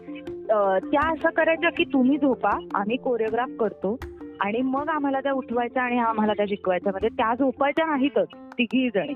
त्या 0.92 1.12
असं 1.12 1.30
करायच्या 1.30 1.70
की 1.70 1.84
तुम्ही 1.84 2.18
झोपा 2.18 2.50
आम्ही 2.74 2.96
कोरिओग्राफ 2.96 3.50
करतो. 3.60 3.98
आणि 4.40 4.62
मग 4.62 4.88
आम्हाला 4.88 5.20
त्या 5.20 5.32
उठवायच्या 5.32 5.82
आणि 5.82 5.98
आम्हाला 5.98 6.32
त्या 6.32 6.46
शिकवायच्या 6.48 6.90
म्हणजे 6.90 7.08
त्या 7.08 7.34
झोपायच्या 7.34 7.86
नाहीतच 7.86 8.28
तिघी 8.58 8.90
जणी. 8.94 9.12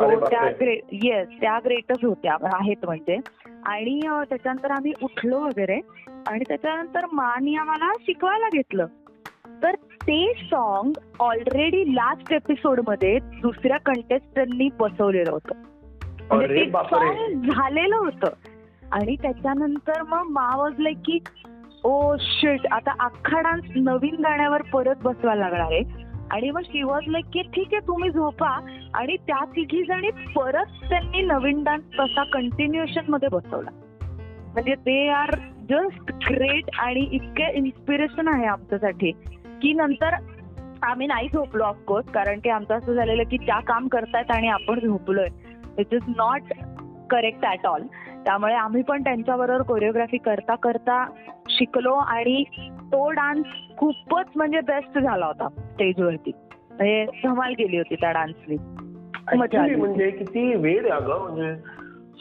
हो, 0.00 0.20
त्या. 0.20 0.50
ग्रेट 0.60 0.80
येस 0.92 1.28
त्या 1.40 1.58
ग्रेटच 1.64 2.04
होत्या 2.04 2.36
आहेत 2.42 2.84
म्हणजे. 2.84 3.18
आणि 3.66 4.00
त्याच्यानंतर 4.00 4.70
आम्ही 4.70 4.92
उठलो 5.02 5.38
वगैरे. 5.38 5.80
आणि 6.26 6.44
त्याच्यानंतर 6.48 7.00
मानी 7.12 7.54
आम्हाला 7.54 7.92
शिकवायला 8.00 8.48
घेतलं. 8.52 8.86
तर 9.62 9.74
ते 10.02 10.32
सॉन्ग 10.50 10.92
ऑलरेडी 11.20 11.94
लास्ट 11.94 12.32
एपिसोडमध्ये 12.32 13.18
दुसऱ्या 13.18 13.76
कंटेस्टंटनी 13.76 14.68
बसवलेलं 14.80 15.30
होतं. 15.30 15.54
म्हणजे 16.30 16.64
ते. 16.64 16.70
सॉन्ग 16.70 17.50
झालेलं 17.50 17.96
होतं. 17.96 18.26
आणि 18.92 19.16
त्याच्यानंतर 19.16 20.02
मग 20.02 20.22
मा 20.30 20.56
वॉज 20.56 20.72
लाईक 20.78 20.96
की 21.06 21.18
ओ 21.84 22.16
शिट 22.20 22.66
आता 22.70 22.92
अख्खा 23.00 23.40
डान्स 23.40 23.64
नवीन 23.76 24.14
गाण्यावर 24.14 24.62
परत 24.62 24.94
बसवायला 25.02 25.48
लागणार 25.48 25.72
आहे. 25.72 25.82
आणि 26.30 26.50
मग 26.50 26.60
शी 26.60 26.82
वॉज 26.82 27.02
लाईक 27.06 27.24
की 27.32 27.42
ठीक 27.42 27.68
आहे 27.72 27.86
तुम्ही 27.86 28.10
झोपा. 28.10 28.66
आणि 28.94 29.16
त्या 29.16 29.44
तिघी 29.44 29.84
जणी 29.84 30.10
परत 30.36 30.66
त्यांनी 30.88 31.22
नवीन 31.22 31.64
डान्स 31.64 31.84
तसा 32.00 32.22
कंटिन्युएशनमध्ये 32.22 33.28
बसवला. 33.28 33.70
म्हणजे 34.52 34.74
दे 34.74 35.08
आर 35.08 35.38
जस्ट 35.70 36.12
ग्रेट 36.30 36.64
आणि 36.78 37.08
इतके 37.12 37.52
इन्स्पिरेशन 37.54 38.28
आहे 38.28 38.46
आमच्यासाठी. 38.46 39.12
की 39.62 39.72
नंतर 39.72 40.14
आम्ही 40.82 41.06
नाही 41.06 41.28
झोपलो 41.32 41.64
ऑफकोर्स 41.64 42.06
कारण 42.06 42.38
की 42.38 42.48
आमचं 42.48 42.74
असं 42.74 42.94
झालेलं 42.94 43.22
की 43.22 43.36
त्या 43.36 43.60
काम 43.60 43.88
करतायत 43.88 44.30
आणि 44.30 44.48
आपण 44.48 44.80
झोपलोय. 44.80 45.28
It 45.78 45.94
is 45.94 46.02
not 46.08 46.42
correct 47.10 47.44
at 47.44 47.66
all 47.66 47.82
त्यामुळे 48.24 48.54
आम्ही 48.54 48.82
पण 48.82 49.04
त्यांच्याबरोबर 49.04 49.62
कोरिओग्राफी 49.62 50.16
करता 50.16 50.54
करता 50.54 51.06
शिकलो 51.48 51.92
आणि 51.92 52.44
तो 52.78 53.10
डान्स 53.10 53.46
खूपच 53.76 54.26
म्हणजे 54.36 54.60
बेस्ट 54.60 54.98
झाला 54.98 55.26
होता 55.26 55.48
स्टेजवरती 55.48 56.30
म्हणजे 56.70 57.06
धमाल 57.24 57.54
गेली 57.58 57.76
होती 57.76 57.94
त्या 57.94 58.12
डान्सनी. 58.12 58.56
म्हणजे 59.76 60.10
किती 60.10 60.54
वेळ 60.54 60.90
अगं? 60.90 61.22
म्हणजे 61.22 61.54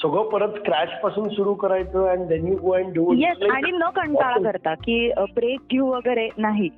सगळं 0.01 0.29
परत 0.29 0.49
स्क्रॅच 0.49 1.01
पासून 1.03 1.29
सुरू 1.29 1.53
करायचं 1.53 2.07
and 2.07 2.27
then 2.27 2.47
you 2.47 2.55
go 2.55 2.71
and 2.71 2.93
do 2.93 3.13
yes 3.13 3.41
आणि 3.51 3.71
न 3.71 3.89
कंटाळा 3.95 4.51
करता 4.51 4.73
की 4.73 5.11
ब्रेक 5.17 5.59
घेऊ 5.71 5.87
वगैरे 5.87 6.29
नाही. 6.37 6.69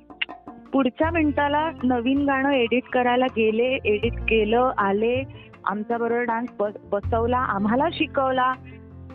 पुढच्या 0.74 1.10
मिनिटाला 1.10 1.70
नवीन 1.82 2.24
गाणं 2.24 2.50
एडिट 2.50 2.82
करायला 2.92 3.26
गेले 3.26 3.78
एडिट 3.84 4.20
केलं 4.20 4.72
आले 4.78 5.22
आमच्या 5.64 5.98
बरोबर 5.98 6.22
डान्स 6.22 6.50
बसवला 6.92 7.36
आम्हाला 7.36 7.84
शिकवला. 7.92 8.54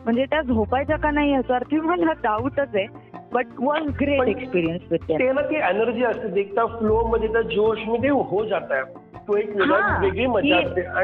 म्हणजे 0.06 0.26
त्या 0.26 0.42
झोपायच्या 0.42 0.98
का 0.98 1.12
नाही 1.12 1.32
याच्यावरती 1.32 1.80
मला 1.80 2.12
डाऊटच 2.24 2.76
आहे 2.76 2.86
but 3.34 3.46
was 3.60 3.84
great 4.02 4.22
experience 4.22 4.82
with 4.92 5.12
ते 5.12 5.70
एनर्जी 5.70 6.04
असते 6.04 6.54
फ्लो 6.54 7.08
मध्ये 7.08 7.28
त्या 7.28 7.42
जोशमध्ये 7.42 8.10
हो 8.10 8.46
जात. 8.46 8.72
आहे 8.72 8.84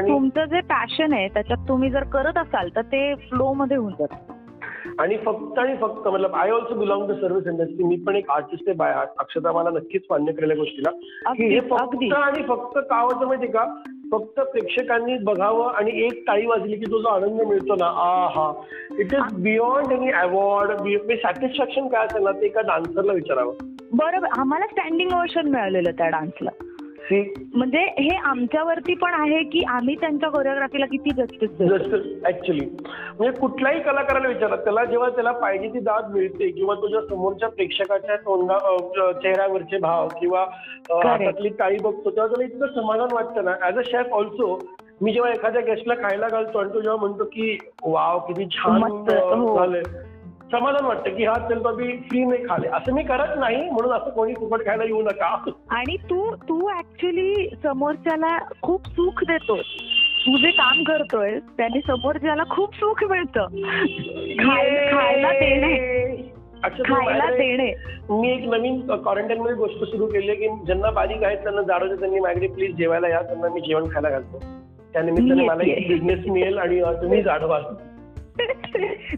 तुमचं 0.08 0.44
जे 0.44 0.60
पॅशन 0.60 1.12
आहे 1.12 1.28
त्याच्यात 1.28 1.68
तुम्ही 1.68 1.90
जर 1.90 2.04
करत 2.04 2.38
असाल 2.38 2.68
तर 2.76 2.82
ते 2.82 3.14
फ्लो 3.14 3.52
मध्ये 3.52 3.76
होऊन 3.76 3.92
जातं. 3.98 4.35
आणि 5.00 5.16
फक्त 5.16 5.58
आणि 5.58 5.74
फक्त 5.80 6.06
मतलब 6.08 6.34
I 6.34 6.50
also 6.50 6.74
belong 6.74 7.08
to 7.08 7.14
service 7.14 7.46
industry 7.46 7.84
मी 7.84 7.96
पण 7.96 8.16
एक 8.16 8.30
आर्टिस्ट 8.30 8.68
आहे 8.68 8.76
बाय 8.76 8.92
अक्षता 9.18 9.52
मला 9.52 9.70
नक्कीच 9.70 10.02
मान्य 10.10 10.32
केलेल्या 10.32 10.56
गोष्टीला. 10.56 10.90
की 11.32 11.48
हे 11.54 11.60
फक्त 11.60 12.12
आणि 12.14 12.42
फक्त 12.42 12.78
का 12.90 13.00
होतं 13.00 13.26
माहिती 13.26 13.46
का? 13.46 13.64
फक्त 14.12 14.40
प्रेक्षकांनी 14.40 15.16
बघावं 15.18 15.72
आणि 15.74 15.90
एक 16.04 16.22
टाळी 16.26 16.46
वाजली 16.46 16.76
की 16.76 16.90
तो 16.90 16.98
जो 17.02 17.08
आनंद 17.08 17.40
मिळतो 17.40 17.74
ना 17.74 17.86
आ 17.86 18.26
हा 18.34 18.52
it 18.98 19.14
is 19.14 19.34
beyond 19.42 19.92
any 19.92 20.10
award 20.10 20.70
satisfaction 21.22 21.88
काय 21.88 22.04
असेल 22.04 22.22
ना 22.22 22.32
ते 22.32 22.46
एका 22.46 22.60
डान्सरला 22.60 23.12
विचारावं. 23.12 23.52
बरोबर. 23.92 24.28
आम्हाला 24.38 24.66
स्टँडिंग 24.66 25.10
ओशन 25.22 25.48
मिळालेलं 25.48 25.90
त्या 25.90 26.08
डान्सला 26.08 26.50
सी. 27.06 27.48
म्हणजे 27.54 27.78
हे 27.98 28.14
आमच्यावरती 28.16 28.94
पण 28.94 29.14
आहे 29.14 29.42
की 29.42 29.62
आम्ही 29.68 29.94
त्यांच्या 29.94 30.28
कोरिओग्राफीला 30.30 30.86
किती 30.86 31.12
जस्टिस 31.12 31.50
ऍक्च्युली 32.26 32.64
म्हणजे 32.80 33.30
कुठल्याही 33.38 33.80
कलाकाराला 33.80 34.28
विचारा 34.28 34.56
त्याला 34.56 34.84
जेव्हा 34.84 35.08
त्याला 35.08 35.32
पाहिजे 35.32 35.68
ती 35.68 35.78
दाद 35.78 36.10
मिळते 36.12 36.50
किंवा 36.50 36.74
तुझ्या 36.74 37.00
समोरच्या 37.00 37.48
प्रेक्षकाच्या 37.48 38.16
तोंडा 38.16 38.58
चेहऱ्यावरचे 39.12 39.78
भाव 39.78 40.08
किंवा. 40.08 40.44
हातातली 41.04 41.48
टाळी 41.48 41.78
बघतो 41.78 42.10
तेव्हा 42.10 42.26
त्याला 42.26 42.44
इतकं 42.44 42.80
समाधान 42.80 43.12
वाटतं 43.12 43.44
ना. 43.44 43.54
ऍज 43.62 43.78
अ 43.78 43.82
शेफ 43.84 44.12
ऑल्सो 44.12 44.66
मी 45.02 45.12
जेव्हा 45.12 45.32
एखाद्या 45.32 45.62
गेस्टला 45.62 45.94
खायला 45.94 46.28
घालतो 46.28 46.58
आणि 46.58 46.74
तो 46.74 46.80
जेव्हा 46.80 47.00
म्हणतो 47.00 47.24
की 47.24 47.72
वाव 47.84 48.18
किती 48.18 48.46
छान 48.50 48.82
हो. 48.82 49.56
झालंय. 49.56 49.82
समाधान 50.52 50.84
वाटतं 50.84 51.10
की 51.10 51.24
हा 51.24 51.48
चल 51.48 51.58
बाबी 51.58 51.84
फ्री 51.84 52.24
नाही 52.24 52.44
खाले. 52.44 52.68
असं 52.68 52.92
मी 52.92 53.02
करत 53.02 53.38
नाही 53.38 53.56
म्हणून 53.56 53.92
असं 53.92 54.10
कोणी 54.10 54.34
फुकट 54.34 54.66
खायला 54.66 54.84
येऊ 54.84 55.02
नका. 55.02 55.50
आणि 55.70 55.96
तू 55.96 56.34
तू 56.34 56.78
ऍक्च्युली 56.78 57.50
समोरच्याला 57.62 58.38
खूप 58.62 58.86
सुख 58.86 59.24
देतो 59.24 59.56
तू 60.26 60.36
जे 60.36 60.50
काम 60.50 60.82
करतोय 60.82 61.38
त्याने 61.38 61.80
समोरच्याला 61.86 62.42
खूप 62.50 62.74
सुख 62.74 63.04
मिळतं. 63.04 63.46
खाय- 64.44 64.96
खायला 64.96 65.30
देणे. 65.32 66.16
खायला 66.64 67.26
देणे. 67.26 67.72
मी 68.10 68.30
एक 68.32 68.48
नवीन 68.48 68.80
क्वारंटाईन 68.80 69.40
मध्ये 69.40 69.56
गोष्ट 69.56 69.84
सुरू 69.84 70.06
केली 70.06 70.34
की 70.34 70.48
ज्यांना 70.48 70.90
बारीक 70.90 71.22
आहेत 71.22 71.38
त्यांना 71.38 71.62
जाडवते 71.62 72.00
त्यांनी 72.00 72.20
माझ्याकडे 72.20 72.54
प्लीज 72.54 72.76
जेवायला 72.76 73.08
या. 73.08 73.22
त्यांना 73.22 73.48
मी 73.48 73.60
जेवण 73.60 73.84
खायला 73.84 74.10
घालतो. 74.10 74.38
त्या 74.92 75.02
निमित्ताने 75.02 75.42
मी 75.42 75.48
मला 75.48 75.62
एक. 75.66 75.88
बिझनेस 75.88 76.20
मिळेल 76.26 76.58
आणि 76.58 76.80
तुम्ही 76.80 77.22
जाडवा 77.22 77.60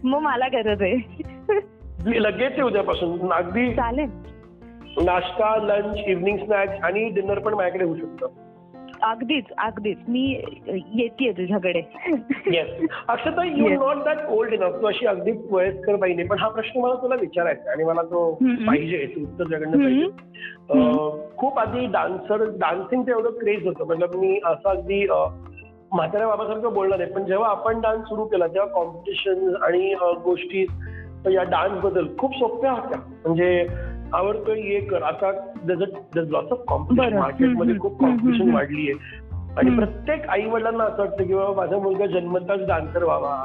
मग 0.03 0.19
मला 0.19 0.47
गरज 0.47 0.81
आहे. 0.81 0.95
मी 2.05 2.23
लगेच 2.23 2.51
आहे 2.51 2.61
उद्यापासून. 2.61 3.33
अगदी 3.33 3.71
चालेल. 3.71 4.09
नाश्ता 5.05 5.55
लंच 5.55 5.97
इव्हनिंग 6.07 6.37
स्नॅक्स 6.37 6.83
आणि 6.83 7.09
डिनर 7.09 7.39
पण 7.39 7.53
माझ्याकडे 7.53 7.83
होऊ 7.83 7.95
शकतं. 7.95 8.27
अगदीच 9.01 9.45
अगदीच. 9.57 9.97
मी 10.07 10.41
येते 10.93 11.31
तुझ्याकडे. 11.31 11.81
Yes 12.47 12.89
Akshata 13.07 13.45
you. 13.45 13.69
Not 13.69 13.95
that 13.95 14.17
old 14.29 14.53
enough 14.53 14.81
तू 14.81 14.87
अशी 14.87 15.05
अगदी 15.05 15.31
वयस्कर 15.49 15.95
बाई 15.95 16.13
नाही 16.13 16.27
पण 16.27 16.39
हा 16.39 16.47
प्रश्न 16.47 16.79
मला 16.79 16.93
तुला 16.93 17.15
विचारायचा 17.15 17.71
आणि 17.71 17.83
मला 17.83 18.01
तो. 18.01 18.33
पाहिजे 18.41 19.13
तू 19.15 19.21
उत्तर 19.21 19.43
पाहिजे. 19.43 20.03
अं, 20.69 21.25
खूप 21.37 21.59
आधी 21.59 21.85
डान्सर 21.85 22.49
डान्सिंगचं 22.49 23.11
एवढं 23.11 23.29
क्रेज 23.29 23.67
होतं. 23.67 23.87
मतलब 23.87 24.15
मी 24.15 24.39
असं 24.45 24.69
अगदी 24.69 25.07
म्हाताऱ्या 25.91 26.27
बाबासारखं 26.27 26.73
बोलणार 26.73 26.97
नाही 26.97 27.11
पण 27.11 27.23
जेव्हा 27.25 27.49
आपण 27.49 27.79
डान्स 27.81 28.07
सुरू 28.09 28.25
केला 28.25 28.47
तेव्हा 28.47 28.69
कॉम्पिटिशन 28.73 29.55
आणि 29.61 29.93
गोष्टी 30.23 30.65
या 31.33 31.43
डान्सबद्दल 31.43 32.07
खूप 32.17 32.35
सोप्या 32.35 32.71
होत्या 32.71 32.99
म्हणजे 33.25 33.67
आवडतोय 34.13 34.59
हे 34.59 34.79
कर 34.79 35.01
आता 35.01 35.31
लॉस 36.15 36.51
ऑफ 36.51 36.63
कॉम्पिटिशन. 36.67 37.17
मार्केटमध्ये 37.17 37.77
खूप 37.79 37.99
कॉम्पिटिशन. 37.99 38.53
वाढली 38.53 38.91
आहे 38.91 39.27
आणि. 39.57 39.75
प्रत्येक 39.75 40.27
आई 40.29 40.45
वडिलांना 40.45 40.83
असं 40.83 40.99
वाटतं 40.99 41.23
की 41.23 41.33
बाबा 41.33 41.53
माझा 41.53 41.77
मुलगा 41.77 42.05
जन्मताच 42.05 42.65
डान्सर 42.67 43.03
व्हावा 43.03 43.35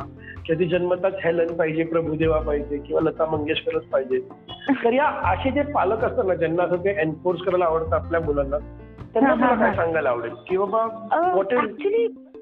किंवा 0.46 0.58
ती 0.58 0.68
जन्मताच 0.68 1.14
हेलन 1.24 1.54
पाहिजे 1.56 1.84
प्रभुदेवा 1.84 2.38
पाहिजे 2.40 2.78
किंवा 2.78 3.00
लता 3.02 3.26
मंगेशकरच 3.26 3.84
पाहिजे 3.84 4.18
तर 4.84 4.92
या 4.92 5.06
असे 5.32 5.50
जे 5.50 5.62
पालक 5.62 6.04
असतात 6.04 6.24
ना 6.24 6.34
ज्यांना 6.34 6.62
असं 6.62 6.76
ते 6.76 7.00
एन्फोर्स 7.00 7.40
करायला 7.40 7.64
आवडतं 7.64 7.96
आपल्या 7.96 8.20
मुलांना 8.20 8.58
त्यांना 9.14 9.34
काय. 9.56 9.74
सांगायला 9.76 10.10
आवडेल 10.10 10.34
की 10.48 10.56
बाबा 10.56 10.84
व्हॉट 11.32 11.52
इज 11.52 11.76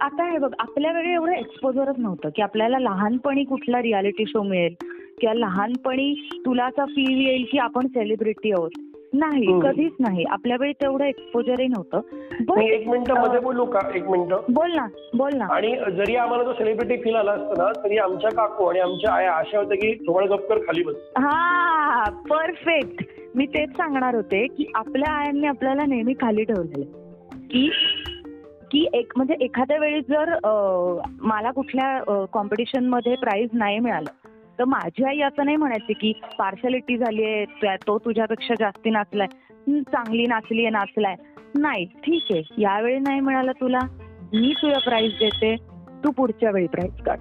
आता 0.03 0.31
हे 0.31 0.39
बघ 0.39 0.53
आपल्या 0.59 0.93
वेळी 0.93 1.13
एवढं 1.13 1.33
एक्सपोजरच 1.33 1.95
नव्हतं 1.99 2.29
की 2.29 2.43
आपल्याला 2.43 2.79
लहानपणी 2.79 3.45
कुठला 3.45 3.83
रियालिटी 3.83 4.25
शो 4.27 4.43
मिळेल 4.43 4.75
किंवा 5.21 5.35
लहानपणी 5.35 6.29
तुला 6.47 6.65
असा 6.65 6.85
फील 6.85 7.27
येईल 7.27 7.45
की 7.53 7.59
आपण 7.59 7.87
सेलिब्रिटी 7.87 8.53
आहोत. 8.53 8.71
नाही 9.15 9.47
हम्म. 9.47 9.61
कधीच 9.61 9.93
नाही. 10.01 10.25
आपल्या 10.31 10.57
वेळी 10.61 10.73
तेवढं 10.73 11.05
एक्सपोजरही 11.05 11.67
नव्हतं. 11.69 12.01
पण 12.45 12.63
एक 12.63 12.89
मिनिटं 12.89 13.15
मध्ये 13.15 13.41
बोलू 13.41 13.65
का? 13.65 13.79
एक 13.95 14.09
मिनिटं. 14.09 14.41
बोल 14.49 14.71
ना 14.73 14.87
बोल 15.15 15.31
ना. 15.35 15.47
आणि 15.51 15.77
जरी 15.97 16.17
आम्हाला 16.17 16.45
तो 16.45 16.53
सेलिब्रिटी 16.53 17.03
फील 17.03 17.15
आला 17.17 17.33
असतं 17.33 17.55
ना 17.59 17.85
तरी 17.85 17.99
आमच्या 17.99 18.31
काकू 18.31 18.65
आणि 18.65 18.79
आमच्या 18.79 19.13
आया 19.15 19.35
अशा 19.35 19.59
होत्या 19.59 19.77
की 19.77 19.95
थोडं 19.95 20.27
गपकर 20.27 20.59
खाली 20.59 20.83
बस. 20.83 20.95
हा 21.17 22.11
परफेक्ट 22.11 23.05
मी 23.35 23.47
तेच 23.47 23.71
सांगणार 23.71 24.15
होते 24.15 24.47
की 24.47 24.71
आपल्या 24.75 25.13
आयांनी 25.13 25.47
आपल्याला 25.47 25.87
नेहमी 25.87 26.13
खाली 26.13 26.45
ठेवलेलं 26.45 26.85
की 27.51 27.71
की 28.73 28.87
एक 28.95 29.13
म्हणजे 29.17 29.35
एखाद्या 29.41 29.79
वेळी 29.79 30.01
जर 30.01 30.35
मला 31.23 31.51
कुठल्या 31.51 32.25
कॉम्पिटिशनमध्ये 32.33 33.15
प्राइज 33.17 33.49
नाही 33.53 33.79
मिळालं 33.79 34.29
तर 34.59 34.65
माझी 34.65 35.05
आई 35.05 35.21
असं 35.21 35.45
नाही 35.45 35.57
म्हणायची 35.57 35.93
की 35.93 36.13
पार्शलिटी 36.39 36.97
झाली 36.99 37.25
आहे 37.25 37.77
तो 37.87 37.99
तुझ्यापेक्षा 37.99 38.55
जास्ती 38.59 38.91
नाचलाय 38.91 39.27
चांगली 39.83 40.27
नाचली 40.27 40.61
आहे 40.61 40.71
नाचलाय. 40.71 41.15
नाही 41.59 41.85
ठीक 42.05 42.27
आहे 42.31 42.63
यावेळी 42.63 42.99
नाही 42.99 43.21
मिळालं 43.21 43.53
तुला 43.61 43.79
मी 44.33 44.53
तुला 44.63 44.79
प्राइज 44.79 45.13
देते 45.13 45.55
तू 46.05 46.11
पुढच्या 46.11 46.51
वेळी 46.51 46.67
प्राइज 46.67 47.03
काढ. 47.07 47.19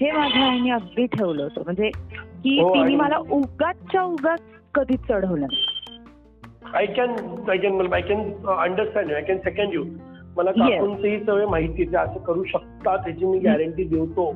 हे 0.00 0.10
माझ्या 0.12 0.46
आईने 0.46 0.70
अगदी 0.70 1.06
ठेवलं 1.06 1.42
होतं 1.42 1.62
म्हणजे 1.64 1.90
की 1.90 2.58
हो, 2.60 2.74
तिने 2.74 2.94
मला 2.96 3.18
उगाचच्या 3.18 4.02
उगाच 4.02 4.40
कधीच 4.74 5.00
चढवलं 5.08 5.40
नाही. 5.40 5.64
I 6.74 6.86
can 6.86 7.10
I 7.50 7.56
can 7.56 7.92
I 7.92 8.00
can 8.00 8.20
understand 8.58 9.10
you 9.10 9.16
I 9.16 9.22
can 9.22 9.38
second 9.38 9.74
you 9.74 9.84
मला 10.36 10.50
Yes. 10.50 10.60
काकूंची 10.60 11.08
ही 11.08 11.24
सवय 11.24 11.46
माहिती 11.46 11.82
आहे 11.82 11.96
असं 11.96 12.18
करू 12.18 12.44
शकतात 12.44 12.98
त्याची 12.98 13.24
मी 13.24 13.38
गॅरंटी 13.38 13.84
देतो. 13.84 14.34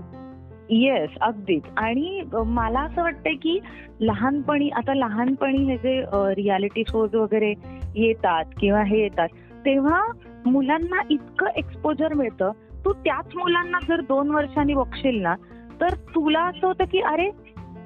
येस 0.71 1.11
अगदीच. 1.21 1.63
आणि 1.77 2.23
मला 2.47 2.81
असं 2.81 3.03
वाटतंय 3.03 3.35
की 3.35 3.59
लहानपणी 4.01 4.69
आता 4.69 4.95
लहानपणी 4.95 5.65
हे 5.65 5.77
जे 5.79 6.05
रियालिटी 6.13 6.83
शोज 6.89 7.15
वगैरे 7.15 7.55
येतात 7.95 8.45
किंवा 8.61 8.83
हे 8.83 9.01
येतात 9.01 9.29
तेव्हा 9.65 10.07
मुलांना 10.47 11.03
इतकं 11.11 11.47
एक्सपोजर 11.57 12.15
मिळतं. 12.15 12.51
तू 12.85 12.93
त्याच 12.93 13.37
मुलांना 13.37 13.79
जर 13.89 14.01
दोन 14.01 14.31
वर्षांनी 14.31 14.75
बघशील 14.75 15.23
ना 15.23 15.35
तर 15.81 15.95
तुला 15.95 16.43
असं 16.43 16.67
होतं 16.67 16.85
की 16.85 17.01
अरे 17.01 17.31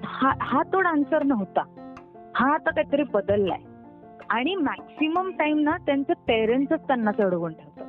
हा 0.05 0.33
हा 0.41 0.63
तो 0.63 0.81
डान्सर 0.81 1.23
नव्हता. 1.23 1.63
हा 2.37 2.55
आता 2.55 2.71
काहीतरी 2.71 3.03
बदललाय. 3.15 3.59
आणि 4.31 4.55
मॅक्सिमम 4.55 5.31
टाइम 5.39 5.59
ना 5.59 5.77
त्यांचे 5.77 6.13
पेरेंट्सच 6.13 6.81
त्यांना 6.87 7.13
चढवून 7.13 7.53
ठेवतात. 7.53 7.82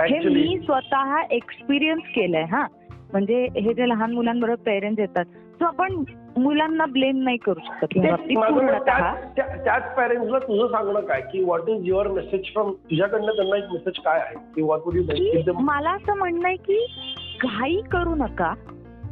हे 0.00 0.18
मी 0.28 0.58
स्वतः 0.64 1.22
एक्सपिरियन्स 1.30 2.02
केलंय 2.14 2.42
हा. 2.42 2.66
म्हणजे 3.12 3.48
हे 3.54 3.74
जे 3.74 3.88
लहान 3.88 4.12
मुलांबरोबर 4.12 4.54
पेरेंट्स 4.54 5.00
येतात 5.00 5.24
सो 5.24 5.64
आपण 5.64 6.04
मुलांना 6.36 6.86
ब्लेम 6.86 7.22
नाही 7.22 7.36
करू 7.36 7.60
शकत. 7.64 7.86
त्याच- 8.84 9.28
त्या- 9.36 9.64
त्याच 9.64 9.96
पॅरेंट्सला 9.96 10.38
तुझं 10.38 10.66
सांगणं 10.66 11.00
काय? 11.00 11.20
की 11.20 11.44
what 11.44 11.68
is 11.68 11.88
your 11.88 12.08
message 12.08 12.44
from 12.44 12.70
तुझ्याकडनं 12.72 13.32
त्यांना 13.32 13.56
एक 13.56 13.64
मेसेज 13.72 13.92
काय 13.98 14.20
आहे? 14.20 14.34
की 14.54 14.62
व्हॉट 14.62 14.80
वुड 14.86 14.94
यू 14.94 15.02
की 15.02 15.42
मला 15.62 15.90
असं 15.90 16.16
म्हणणं 16.16 16.46
आहे 16.46 16.56
की 16.56 16.86
घाई 17.42 17.80
करू 17.92 18.14
नका. 18.14 18.54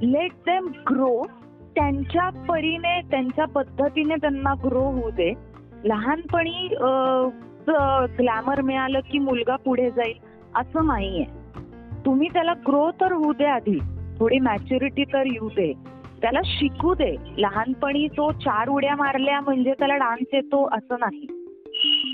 लेट 0.03 0.33
देम 0.33 0.67
ग्रो 0.67 1.27
त्यांच्या 1.75 2.45
परीने 2.49 3.01
त्यांच्या 3.01 3.45
पद्धतीने 3.45 4.15
त्यांना 4.15 4.55
ग्रो 4.55 4.81
होऊ 4.81 5.11
दे. 5.11 5.33
लहानपणी 5.85 6.69
ग्लॅमर 8.19 8.61
मिळालं 8.61 9.01
की 9.11 9.19
मुलगा 9.19 9.57
पुढे 9.57 9.91
जाईल. 9.91 10.30
असं 10.57 10.87
नाहीये. 10.87 11.25
तुम्ही 12.07 12.29
त्याला 12.29 12.53
ग्रो 12.53 12.91
तर 12.91 13.13
होऊ 13.13 13.33
दे 13.33 13.45
आधी 13.45 13.79
थोडी 14.19 14.39
मॅच्युरिटी 14.39 15.05
तर 15.05 15.27
येऊ 15.27 15.49
दे. 15.49 15.73
त्याला 16.23 16.41
शिकू 16.45 16.95
दे. 16.95 17.17
लहानपणी 17.39 18.09
तो 18.09 18.33
चार 18.33 18.69
उड्या 18.69 18.97
मारल्या 18.97 19.41
म्हणजे 19.41 19.73
त्याला 19.73 19.97
डान्स 19.97 20.29
येतो 20.33 20.69
असं 20.73 20.95
नाही. 21.01 21.27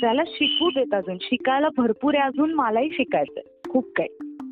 त्याला 0.00 0.22
शिकू 0.26 0.70
देत 0.70 0.94
अजून. 0.94 1.16
शिकायला 1.20 1.68
भरपूर 1.76 2.14
आहे. 2.14 2.24
अजून 2.24 2.54
मलाही 2.54 2.88
शिकायचंय. 2.92 3.70
खूप 3.70 3.84
काही. 3.96 4.08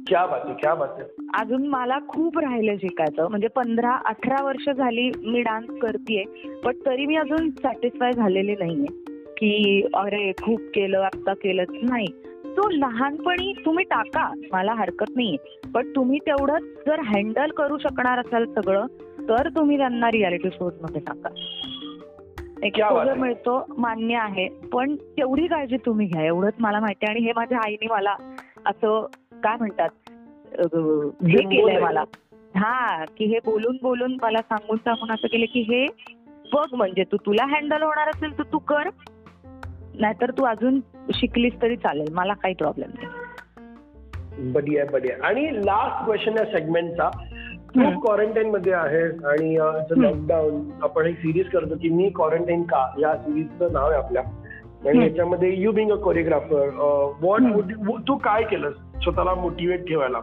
क्या 0.07 0.27
बात 0.27 0.41
आहे 0.45 0.55
क्या 0.55 0.75
बात 0.75 0.89
आहे. 0.99 1.27
अजून 1.35 1.67
मला 1.67 1.99
खूप 2.09 2.39
राहिलं 2.39 2.77
शिकायचं. 2.77 3.29
म्हणजे 3.29 3.49
पंधरा 3.49 3.97
अठरा 4.07 4.45
वर्ष 4.45 4.71
झाली 4.71 5.11
मी 5.27 5.41
डान्स 5.41 5.81
करतेय 5.83 6.53
पण 6.65 6.73
तरी 6.87 7.07
मी 7.07 7.17
अजून 7.17 7.51
सॅटिस्फाय 7.51 8.13
झालेली 8.13 8.53
नाहीये. 8.53 9.05
की 9.25 9.83
अरे 9.95 10.33
खूप 10.43 10.61
केलं 10.75 10.99
आता 10.99 11.35
केलंच 11.35 11.71
नाही. 11.83 12.07
तो 12.57 12.69
लहानपणी 12.71 13.53
तुम्ही 13.65 13.85
टाका 13.85 14.33
मला 14.53 14.75
हरकत 14.75 15.11
नाहीये. 15.17 15.69
पण 15.75 15.93
तुम्ही 15.97 16.19
तेवढंच 16.19 16.63
जर 16.87 17.01
हँडल 17.01 17.51
करू 17.51 17.79
शकणार 17.79 18.19
असाल 18.19 18.45
सगळं 18.55 18.87
तर 19.29 19.49
तुम्ही 19.49 19.77
त्यांना 19.77 20.11
रियालिटी 20.11 20.49
शोजमध्ये 20.51 21.01
टाका. 21.01 21.29
एक्सपोजर. 22.63 23.15
मिळतो 23.15 23.65
मान्य 23.79 24.17
आहे. 24.17 24.49
पण 24.73 24.97
तेवढी 24.97 25.47
काळजी 25.47 25.77
तुम्ही 25.77 26.07
घ्या. 26.07 26.25
एवढंच 26.25 26.55
मला 26.59 26.81
माहिती 26.81 27.07
आहे. 27.07 27.17
आणि 27.17 27.27
हे 27.27 27.33
माझ्या 27.37 27.59
आईने 27.59 27.87
मला 27.87 28.15
असं 28.67 29.07
काय 29.33 29.57
म्हणतात 29.57 29.89
हे 31.29 31.43
केलंय. 31.43 31.79
मला. 31.79 32.05
हा 32.57 33.05
की 33.05 33.25
हे 33.25 33.39
बोलून 33.45 33.77
बोलून 33.83 34.17
मला 34.23 34.39
सांगून 34.39 34.77
सांगून 34.77 35.11
असं 35.11 35.29
केलं 35.29 35.47
की 35.53 35.61
हे 35.61 35.87
बघ 36.53 36.75
म्हणजे 36.75 37.05
तू 37.13 37.17
तुला 37.17 37.45
हँडल 37.47 37.83
होणार 37.83 38.09
असेल 38.09 38.39
तर 38.39 38.43
तू 38.43 38.59
कर. 38.59 38.89
नाहीतर 39.95 40.31
तू 40.31 40.45
अजून 40.45 40.81
शिकलीस 41.13 41.53
तरी 41.63 41.77
चालेल 41.77 42.13
मला 42.13 42.33
काही 42.33 42.55
प्रॉब्लेम 42.55 42.91
नाही 42.95 44.53
बढिया 44.53 44.85
बढिया 44.93 45.27
आणि 45.27 45.57
लास्ट 45.57 46.05
क्वेश्चन 46.05 46.39
या 46.39 46.45
सेगमेंटचा 46.45 47.11
तू. 47.77 48.01
क्वारंटाईन 48.01 48.51
मध्ये 48.51 48.73
आहेस 48.73 49.25
आणि. 49.25 49.55
लॉकडाऊन 49.97 50.71
आपण 50.83 51.07
एक 51.07 51.17
सिरीज 51.17 51.49
करतो 51.49 51.75
की 51.75 51.89
मी 51.89 52.09
क्वारंटाईन 52.09 52.63
का 52.63 52.95
या 53.01 53.17
सिरीजचं 53.17 53.73
नाव 53.73 53.89
आहे 53.91 53.99
आपल्या 53.99 54.23
आणि. 54.89 55.05
याच्यामध्ये 55.05 55.55
you 55.63 55.73
being 55.73 55.91
a 55.91 55.95
choreographer 55.95 56.69
what 57.21 57.41
hmm. 57.41 57.97
तू 58.09 58.17
काय 58.17 58.43
केलंस 58.43 58.75
स्वतःला 59.03 59.35
मोटिवेट 59.35 59.89
ठेवायला 59.89 60.19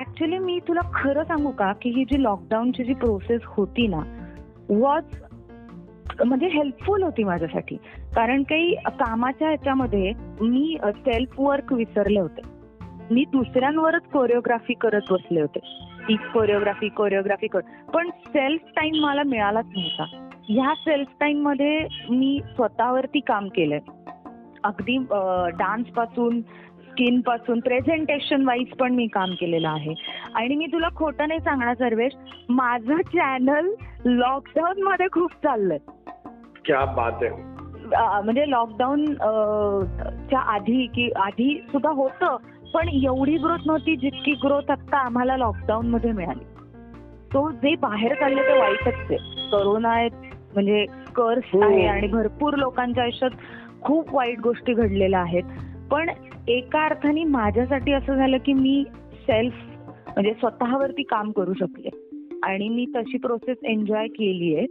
ऍक्च्युली 0.00 0.38
मी 0.38 0.58
तुला 0.68 0.80
खरं 0.94 1.24
सांगू 1.24 1.50
का 1.50 1.72
की 1.72 1.90
ही 1.90 2.04
जी 2.04 2.22
लॉकडाऊनची 2.22 2.84
जी 2.84 2.94
प्रोसेस 2.94 3.40
होती 3.44 3.86
ना 3.86 4.00
वॉज 4.68 5.02
म्हणजे 6.24 6.46
हेल्पफुल 6.46 7.02
होती 7.02 7.24
माझ्यासाठी. 7.24 7.76
कारण 8.14 8.42
काही 8.42 8.74
कामाच्या 8.74 9.48
ह्याच्यामध्ये 9.48 10.12
मी 10.40 10.76
सेल्फ 10.84 11.40
वर्क 11.40 11.72
विसरले 11.72 12.20
होते. 12.20 12.40
मी 13.10 13.24
दुसऱ्यांवरच 13.32 14.02
कोरिओग्राफी 14.02 14.74
करत 14.74 15.00
बसले 15.10 15.40
होते. 15.40 15.58
ती 16.08 16.16
कोरिओग्राफी 16.16 16.88
कोरिओग्राफी 16.88 17.46
कर. 17.46 17.60
पण 17.94 18.10
सेल्फ 18.10 18.60
टाइम 18.76 18.92
मला 18.96 19.22
मिळालाच 19.22 19.66
नव्हता. 19.76 20.28
ह्या 20.48 20.74
सेल्फ 20.74 21.08
टाइममध्ये 21.20 21.86
मी 22.10 22.40
स्वतःवरती 22.54 23.20
काम 23.20 23.48
केलंय. 23.48 23.80
अगदी 24.64 24.96
डान्सपासून 25.58 26.40
स्किनपासून 26.92 27.60
प्रेझेंटेशन 27.60 28.46
वाईज 28.46 28.76
पण 28.78 28.94
मी 28.94 29.06
काम 29.06 29.30
केलेलं 29.40 29.68
आहे. 29.68 29.94
आणि 30.34 30.54
मी 30.54 30.66
तुला 30.66 30.88
खोटं 30.96 31.28
नाही 31.28 31.40
सांगणार 31.40 31.74
सर्वेश 31.74 32.12
माझं 32.48 33.00
चॅनल 33.14 33.70
लॉकडाऊन 34.04 34.82
मध्ये 34.82 35.06
खूप 35.12 35.32
चाललंय. 35.32 35.78
क्या 36.64 36.84
बात 36.84 37.22
आहे. 37.22 37.30
म्हणजे 38.22 38.44
लॉकडाऊन 38.50 39.04
च्या 40.28 40.40
आधी 40.54 40.86
की 40.86 41.08
आधी 41.16 41.54
सुद्धा 41.72 41.90
होतं 41.90 42.36
पण 42.74 42.88
एवढी 42.88 43.36
ग्रोथ 43.36 43.66
नव्हती 43.66 43.96
जितकी 43.96 44.32
ग्रोथ 44.44 44.70
आता 44.70 44.98
आम्हाला 44.98 45.36
लॉकडाऊन 45.36 45.88
मध्ये 45.90 46.12
मिळाली. 46.12 46.44
तो 47.32 47.50
जे 47.52 47.74
बाहेर 47.80 48.14
चालले 48.14 48.42
ते 48.42 48.58
वाईटच 48.58 48.94
आहे. 49.00 49.16
करोना 49.52 49.90
आहे 49.90 50.08
म्हणजे 50.54 50.84
कर्स 51.16 51.50
हो. 51.52 51.60
आहे 51.62 51.86
आणि 51.86 52.06
भरपूर 52.06 52.54
लोकांच्या 52.54 53.02
आयुष्यात 53.02 53.30
खूप 53.82 54.14
वाईट 54.14 54.40
गोष्टी 54.40 54.72
घडलेल्या 54.74 55.20
आहेत. 55.20 55.42
पण 55.92 56.08
एका 56.48 56.84
अर्थाने 56.84 57.24
माझ्यासाठी 57.24 57.92
असं 57.92 58.14
झालं 58.14 58.36
की 58.36 58.52
मी 58.52 58.84
सेल्फ 59.12 59.54
म्हणजे 60.08 60.32
स्वतःवरती 60.32 61.02
काम 61.02 61.30
करू 61.30 61.52
शकले 61.52 61.88
आणि 62.42 62.68
मी 62.68 62.86
तशी 62.96 63.18
प्रोसेस 63.18 63.56
एन्जॉय 63.64 64.06
केली 64.06 64.56
आहे 64.56 64.66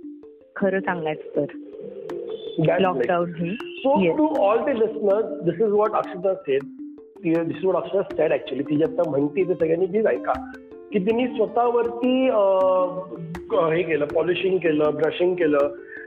खरं 0.55 0.79
सांगायचं 0.79 1.35
तर. 1.35 2.79
लॉकडाऊन 2.79 3.31
ही 3.35 3.57
So 3.85 3.91
Yes. 4.01 4.17
to 4.17 4.25
all 4.45 4.59
the 4.65 4.73
listeners, 4.79 5.29
this 5.45 5.61
is 5.61 5.71
what 5.77 5.93
Akshita 5.99 6.31
said. 6.41 6.65
ती- 7.23 7.31
This 7.35 7.55
is 7.55 7.63
what 7.63 7.77
Akshita 7.79 8.01
said 8.11 8.31
actually. 8.31 8.63
ती 8.63 8.83
आता 8.83 9.09
म्हणते 9.09 9.43
ते 9.43 9.53
सगळ्यांनी 9.53 9.85
प्लीज 9.85 10.07
ऐका 10.07 10.33
की 10.91 10.99
तिने 10.99 11.27
स्वतःवरती 11.27 12.13
हे 13.75 13.81
केलं 13.81 14.05
पॉलिशिंग 14.05 14.57
केलं 14.57 14.95
ब्रशिंग 14.95 15.35
केलं 15.35 15.57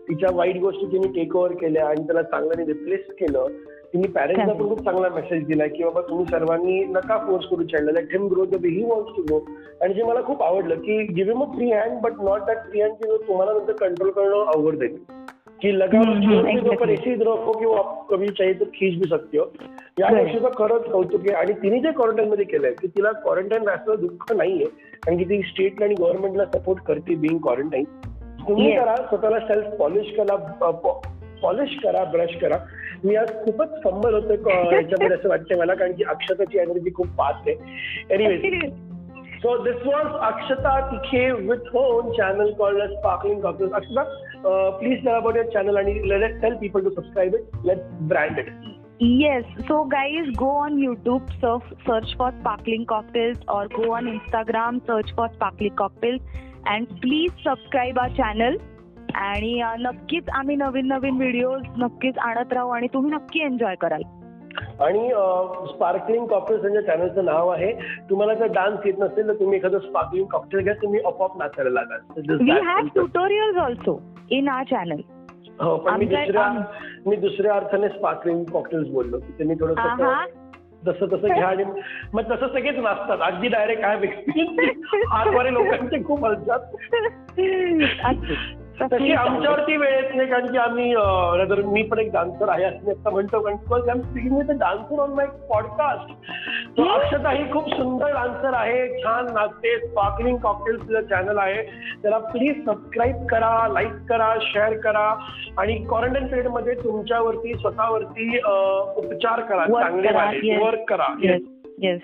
तिच्या 0.08 0.36
वाईट 0.36 0.56
गोष्टी 0.56 0.86
तिने 0.86 1.08
टेक 1.08 1.36
ओव्हर 1.36 1.52
केल्या 1.52 1.88
आणि 1.88 2.02
त्याला 2.06 2.22
चांगल्याने 2.22 2.72
रिप्लेस 2.72 3.00
केलं 3.00 3.46
तिने 3.94 4.08
पॅरेंट्सला 4.08 4.52
पण 4.52 4.68
खूप 4.68 4.80
चांगला 4.84 5.08
मेसेज 5.08 5.44
दिला 5.46 5.66
की 5.66 5.82
बाबा 5.84 6.00
तुम्ही 6.00 6.24
सर्वांनी 6.26 6.78
नका 6.84 7.18
फोर्स 7.18 7.44
करू 7.46 7.62
child 7.62 7.90
let 7.90 8.12
him 8.12 8.26
grow 8.28 8.44
the 8.44 8.64
he 8.64 8.84
wants 8.84 9.16
to 9.16 9.22
grow 9.22 9.38
आणि 9.82 9.94
जे 9.94 10.02
मला 10.02 10.22
खूप 10.22 10.42
आवडलं 10.42 10.80
की 10.80 10.96
give 11.06 11.32
him 11.32 11.42
a 11.42 11.46
free 11.54 11.70
hand 11.72 12.00
but 12.02 12.20
not 12.22 12.40
that 12.46 12.64
free 12.70 12.80
hand 12.80 12.92
की 12.92 13.16
तुम्हाला 13.28 13.52
नंतर 13.52 13.72
कंट्रोल 13.80 14.10
करणं 14.10 14.52
अवघड 14.54 14.76
जाईल. 14.76 14.96
की 15.62 15.70
लगाव 15.78 16.02
ही 16.02 17.14
रखो 17.14 17.52
की 17.52 17.66
वो 17.66 17.72
आप 17.72 18.06
कभी 18.10 18.26
चाहिए 18.28 18.52
तो 18.52 18.64
खींच 18.74 18.98
भी 19.00 19.08
सकते 19.10 19.38
हो 19.38 19.44
या. 19.98 20.08
गोष्टीचं 20.08 20.48
खरंच 20.58 20.90
कौतुक 20.92 21.20
आहे. 21.20 21.34
आणि 21.36 21.52
तिने 21.62 21.78
जे 21.80 21.90
क्वारंटाईन 21.90 22.28
मध्ये 22.28 22.44
केलंय 22.44 22.72
की 22.80 22.86
तिला 22.86 23.12
क्वारंटाईन 23.22 23.68
राहण्याचं 23.68 24.00
दुःख 24.00 24.32
नाहीये 24.36 24.66
कारण 24.96 25.16
की 25.18 25.24
ती 25.24 25.40
स्टेटला 25.42 25.84
आणि 25.84 25.94
गव्हर्नमेंटला 25.94 26.44
सपोर्ट 26.54 26.82
करते 26.86 27.14
बिंग 27.14 27.38
क्वारंटाईन 27.38 27.84
तुम्ही. 28.48 28.76
करा 28.76 28.96
स्वतःला 28.96 29.38
सेल्फ 29.40 29.74
पॉलिश 29.78 30.14
करा 30.16 30.36
पॉलिश 31.42 31.78
करा 31.82 32.04
ब्रश 32.04 32.36
करा. 32.40 32.56
मी 33.04 33.14
आज 33.14 33.30
खूपच 33.44 33.68
संबल 33.78 34.14
होतो 34.14 34.32
याच्यामध्ये 34.74 35.16
असं 35.16 35.28
वाटतंय 35.28 35.58
मला 35.58 35.74
कारण 35.74 35.92
की 35.92 36.04
अक्षताची 36.08 36.58
एनर्जी 36.58 36.90
खूप 36.94 37.06
पास 37.18 37.34
आहे. 37.46 37.54
Anyway 38.10 38.68
so 39.42 39.56
this 39.64 39.86
was 39.86 40.14
Akshata 40.22 40.78
Tikhe 40.90 41.30
with 41.32 41.66
her 41.72 42.12
channel 42.12 42.52
call 42.58 42.80
sparkling 42.86 43.40
coffee 43.40 43.64
Akshata 43.72 44.02
please 44.78 45.04
tell 45.04 45.14
about 45.14 45.36
your 45.36 45.48
channel 45.48 45.76
आणि 45.76 45.94
let 46.08 46.22
it 46.30 46.40
tell 46.42 46.54
people 46.56 46.84
to 46.84 46.90
subscribe 46.90 47.34
it 47.34 47.66
let 47.66 47.82
brand 48.08 48.38
it 48.38 48.48
yes 49.00 49.44
so 49.60 49.82
guys 49.92 50.28
go 50.38 50.50
on 50.60 50.78
YouTube 50.78 51.26
surf 51.34 51.72
search 51.86 52.14
for 52.18 52.30
sparkling 52.30 52.84
cocktails 52.88 53.38
और 53.48 53.66
go 53.74 53.92
on 53.94 54.08
Instagram 54.08 54.78
search 54.88 55.12
for 55.16 55.28
sparkling 55.28 55.76
cocktails 55.76 56.22
and 56.68 56.86
please 57.00 57.30
subscribe 57.44 57.98
our 57.98 58.10
channel 58.12 58.56
आणि 59.14 59.62
नक्कीच 59.80 60.28
आम्ही 60.28 60.56
नवीन 60.56 60.86
नवीन 60.88 61.16
videos 61.16 61.62
नक्कीच 61.76 62.18
आणत 62.18 62.52
राहू 62.52 62.70
आणि 62.70 62.86
तुम्ही 62.94 63.12
नक्की 63.12 63.40
एन्जॉय 63.40 63.74
कराल. 63.74 64.02
आणि 64.80 65.08
स्पार्कलिंग 65.68 66.26
कॉकटेल्स 66.26 66.64
यांच्या 66.64 66.82
चॅनलचं 66.82 67.24
नाव 67.24 67.48
आहे. 67.48 67.72
तुम्हाला 68.10 68.34
जर 68.34 68.46
डान्स 68.46 68.86
येत 68.86 68.94
नसेल 68.98 69.28
तर 69.28 69.34
तुम्ही 69.34 69.58
एखादं 69.58 69.78
स्पार्कलिंग 69.78 70.26
कॉकटेल 70.26 70.60
घ्या. 70.60 70.74
तुम्ही 70.74 71.00
आपोआप 71.06 71.36
नाचायला 71.38 71.70
लागाल. 71.70 72.00
We 72.40 72.50
have. 72.50 72.86
Tutorials 72.86 73.56
also 73.56 74.00
in 74.30 74.48
our 74.48 74.64
channel 74.64 75.00
हो 75.60 75.76
पण 75.76 75.98
मी 75.98 76.04
दुसऱ्या 76.04 76.48
मी 77.06 77.16
दुसऱ्या 77.16 77.54
अर्थाने 77.54 77.88
स्पार्कलिंग 77.88 78.44
कॉकटेल्स 78.44 78.88
बोललो. 78.88 79.18
त्यांनी 79.18 79.54
थोडस 79.54 79.78
आहा 79.78 80.24
जसं 80.86 81.06
तसं 81.06 81.34
घ्या 81.34 81.46
आणि 81.46 81.64
मग 82.14 82.22
तसं 82.22 82.48
सगळेच 82.48 82.78
नाचतात. 82.78 83.18
अगदी 83.20 83.48
डायरेक्ट 83.48 83.82
काय 83.82 83.98
एक्सपिरियन्स 84.02 85.06
आतवारे 85.12 85.52
लोकांचे 85.52 86.04
खूप 86.04 86.24
हलतात 86.24 86.60
तशी 88.80 89.12
आमच्यावरती 89.12 89.76
वेळ 89.76 89.94
येत 89.94 90.14
नाही 90.14 90.28
कारण 90.28 90.46
की 90.52 90.58
आम्ही 90.58 91.62
मी 91.72 91.82
पण 91.82 91.98
एक 91.98 92.12
डान्सर 92.12 92.48
आहे 92.48 92.64
असं 92.64 93.10
म्हणतो 93.10 93.40
कारण 93.40 93.56
because 93.56 93.88
I 93.88 93.94
am 93.94 94.00
speaking 94.02 94.36
with 94.36 94.58
dancer 94.58 95.00
on 95.00 95.10
my 95.10 95.26
podcast 95.50 96.12
तो. 96.76 96.88
अक्षता 96.94 97.30
ही 97.30 97.44
खूप 97.52 97.68
सुंदर 97.68 98.12
डान्सर 98.14 98.54
आहे 98.54 99.02
छान 99.02 99.32
नाचते 99.34 99.78
स्पार्कलिंग 99.78 100.36
कॉकटेल्स 100.36 100.82
तिचं 100.82 101.00
चॅनल 101.00 101.38
आहे. 101.38 101.62
त्याला 102.02 102.18
प्लीज 102.18 102.64
सबस्क्राईब 102.64 103.26
करा 103.26 103.68
लाईक 103.72 104.04
करा 104.08 104.34
शेअर 104.42 104.76
करा. 104.78 105.08
आणि 105.58 105.76
क्वारंटाईन 105.88 106.26
पिरियडमध्ये 106.26 106.74
तुमच्यावरती 106.74 107.54
स्वतःवरती 107.54 108.38
उपचार 108.96 109.40
करा 109.40 109.66
चांगले. 109.66 110.56
वर्क 110.64 110.88
करा. 110.88 111.14
Yes. 111.78 112.00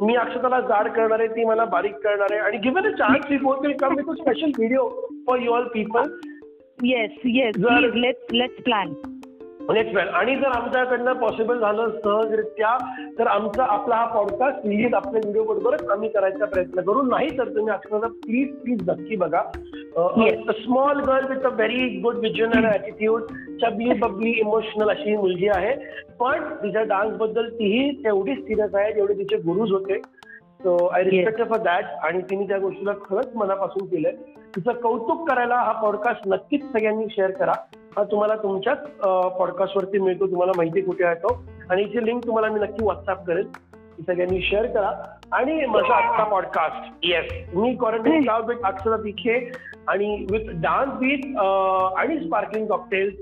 मी 0.00 0.14
अक्षताला 0.14 0.60
जाड 0.60 0.88
करणार 0.88 1.18
आहे 1.18 1.28
ती 1.28 1.44
मला 1.44 1.64
बारीक 1.64 1.94
करणार. 1.94 2.32
आहे 2.32 2.40
आणि 2.40 2.56
given 2.56 2.86
a 2.86 2.90
chance 2.90 3.30
we 3.30 3.36
both 3.36 3.60
will 3.60 3.76
come 3.76 3.96
with 3.96 4.10
a 4.10 4.14
special 4.14 4.50
video 4.58 4.88
for 5.26 5.38
you 5.38 5.52
all 5.52 5.64
people 5.64 6.10
yes 6.84 7.10
yes 7.24 7.56
let's 7.94 8.32
let's 8.32 8.62
plan 8.62 8.92
next 9.72 9.94
वेळ 9.96 10.08
आणि 10.08 10.34
जर 10.36 10.46
आमच्याकडनं 10.46 11.12
पॉसिबल 11.12 11.58
झालं 11.58 11.90
सहजरित्या 12.04 12.76
तर 13.18 13.26
आमचा 13.26 13.64
आपला 13.64 13.96
हा 13.96 14.06
पॉडकास्ट 14.06 14.66
लिहित 14.66 14.94
आपल्या 14.94 15.20
व्हिडिओ 15.24 15.44
बरोबरच 15.44 15.88
आम्ही 15.90 16.08
करायचा 16.08 16.44
प्रयत्न 16.44 16.80
करू. 16.80 17.02
नाही 17.02 17.28
तर 17.38 17.48
तुम्ही 17.48 17.72
अक्षरशः 17.72 18.06
प्लीज 18.24 18.54
प्लीज 18.56 18.88
नक्की 18.90 19.16
बघा. 19.16 19.42
Small 20.52 21.00
girl 21.00 21.32
with 21.32 21.46
a 21.46 21.54
very 21.54 21.88
good 22.00 22.16
vision 22.16 22.56
and 22.56 22.66
attitude 22.66 23.22
chubby 23.62 23.98
bubbly 23.98 24.30
emotional 24.30 24.90
अशी 24.90 25.16
मुलगी 25.16 25.48
आहे. 25.54 25.74
पण 26.20 26.42
तिच्या 26.62 26.82
डान्सबद्दल 26.82 27.48
तीही 27.48 27.90
तेवढीच 28.04 28.38
सिरियस 28.38 28.74
आहे 28.74 28.92
जेवढे 28.92 29.14
तिचे 29.14 29.36
गुरुज 29.36 29.72
होते. 29.72 29.98
So 30.62 30.76
I 30.86 31.02
respect 31.02 31.48
for 31.48 31.58
that 31.58 31.84
आणि 32.02 32.20
तिने 32.30 32.46
त्या 32.48 32.58
गोष्टीला 32.58 32.92
खरंच 33.04 33.30
मनापासून 33.34 33.86
केलंय. 33.86 34.12
तिचं 34.56 34.72
कौतुक 34.72 35.28
करायला 35.30 35.56
हा 35.56 35.72
पॉडकास्ट 35.72 36.28
नक्कीच 36.28 36.62
सगळ्यांनी 36.72 37.04
शेअर 37.10 37.30
करा. 37.30 37.52
हा 37.96 38.02
तुम्हाला 38.04 38.34
तुमच्याच 38.34 38.78
पॉडकास्टवरती 39.38 39.98
मिळतो 39.98 40.26
तुम्हाला 40.26 40.52
माहिती 40.56 40.80
कुठे 40.80 41.04
आहे 41.04 41.14
तो. 41.14 41.34
आणि 41.70 41.82
याची 41.82 42.04
लिंक 42.06 42.26
तुम्हाला 42.26 42.48
मी 42.52 42.60
नक्की 42.60 42.84
व्हॉट्सअप 42.84 43.24
करेल. 43.26 43.48
ती 43.74 44.02
सगळ्यांनी 44.02 44.40
शेअर 44.42 44.66
करा. 44.66 44.90
आणि 45.32 45.66
माझा 45.66 45.94
आजचा 45.94 46.24
podcast 46.24 46.92
yes 47.02 47.32
me 47.54 47.74
quarantine 47.74 48.22
cloud 48.22 48.44
with 48.44 48.64
Akshara 48.64 48.96
Tikhe 48.96 49.34
आणि 49.88 50.26
विथ 50.30 50.50
डान्स 50.62 50.94
बीट 50.94 51.24
आणि 51.98 52.18
स्पार्कलिंग 52.20 52.66
कॉकटेल्स 52.66 53.14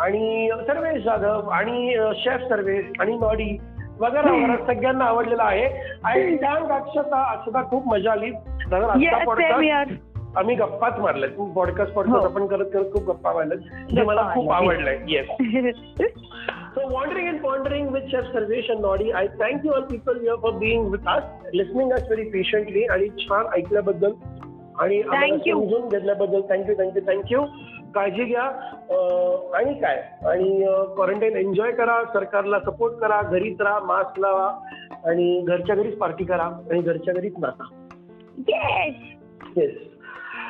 आणि 0.00 0.50
सर्वेश 0.66 1.02
जाधव 1.04 1.48
आणि 1.48 1.96
शेफ 2.16 2.48
सर्वेश 2.48 3.00
आणि 3.00 3.16
नॉडी 3.16 3.56
वगैरे 4.00 4.30
वगैरे 4.30 4.64
सगळ्यांना 4.66 5.04
आवडलेला 5.04 5.42
आहे. 5.42 5.66
आणि 6.04 6.36
थँक 6.36 6.70
अक्षता 6.70 7.22
अक्षता 7.30 7.62
खूप 7.70 7.86
मजा 7.88 8.12
आली. 8.12 8.30
आजचा 8.30 9.24
पॉडकास्ट 9.24 10.05
आम्ही 10.36 10.54
गप्पाच 10.56 10.98
मारल्या 10.98 11.28
पॉडकास्ट 11.54 11.92
पॉडकास्ट 11.92 12.24
हो. 12.24 12.30
आपण 12.30 12.46
करत 12.46 12.64
करत 12.74 12.92
खूप 12.92 13.02
गप्पा 13.02 13.32
मारल्या 13.32 13.86
जे 13.94 14.02
मला 14.02 14.22
खूप. 14.34 14.50
आवडलंय. 14.50 14.98
Yes 15.08 15.26
wandering 16.90 17.28
and 17.28 17.38
pondering 17.44 17.86
with 17.86 18.04
Chef 18.10 18.26
Sarvesh 18.32 18.66
and 18.72 18.82
Nodi, 18.84 19.06
I 19.20 19.22
thank 19.40 19.62
you 19.64 19.70
all 19.74 19.84
people 19.92 20.18
here 20.24 20.34
for 20.42 20.50
being 20.56 20.82
with 20.88 21.06
us, 21.12 21.22
listening 21.54 21.88
us 21.92 22.02
very 22.10 22.26
patiently 22.34 22.82
आणि 22.90 23.08
छान 23.18 23.46
ऐकल्याबद्दल. 23.56 24.12
आणि. 24.78 25.02
समजून 25.02 25.88
घेतल्याबद्दल 25.88 26.40
थँक्यू 26.40 26.74
थँक्यू 26.78 27.02
थँक्यू 27.06 27.42
काळजी 27.94 28.24
घ्या. 28.24 28.42
आणि 29.58 29.74
काय? 29.74 30.08
आणि 30.26 30.64
क्वारंटाईन 30.94 31.36
एन्जॉय 31.36 31.72
करा 31.72 32.04
सरकारला 32.12 32.58
सपोर्ट 32.60 32.94
करा 32.94 33.22
घरीच 33.22 33.60
राहा 33.60 33.80
मास्क 33.80 34.20
लावा 34.20 34.52
आणि 35.10 35.44
घरच्या 35.48 35.76
घरीच 35.76 35.98
पार्टी 35.98 36.24
करा 36.24 36.42
आणि 36.42 36.80
घरच्या 36.80 37.14
घरीच 37.14 37.34
नाचा. 37.38 37.86
Yes 39.56 39.95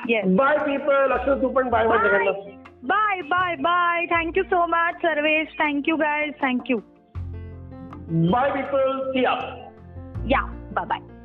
Yes. 0.09 0.27
Bye, 0.37 0.59
people. 0.65 1.17
Akshar, 1.19 1.41
tu 1.41 1.53
pan 1.57 1.71
bye. 1.71 1.85
Bye. 1.87 2.57
bye, 2.83 3.23
bye, 3.31 3.57
bye. 3.63 4.07
Thank 4.11 4.37
you 4.37 4.45
so 4.51 4.67
much, 4.67 5.03
Sarvesh. 5.03 5.57
Thank 5.59 5.87
you, 5.87 5.99
guys. 5.99 6.33
Thank 6.41 6.69
you. 6.69 6.83
Bye, 8.31 8.51
people. 8.55 9.13
See 9.13 9.23
ya. 9.23 9.37
Yeah. 10.27 10.49
Bye, 10.73 10.85
bye. 10.85 11.16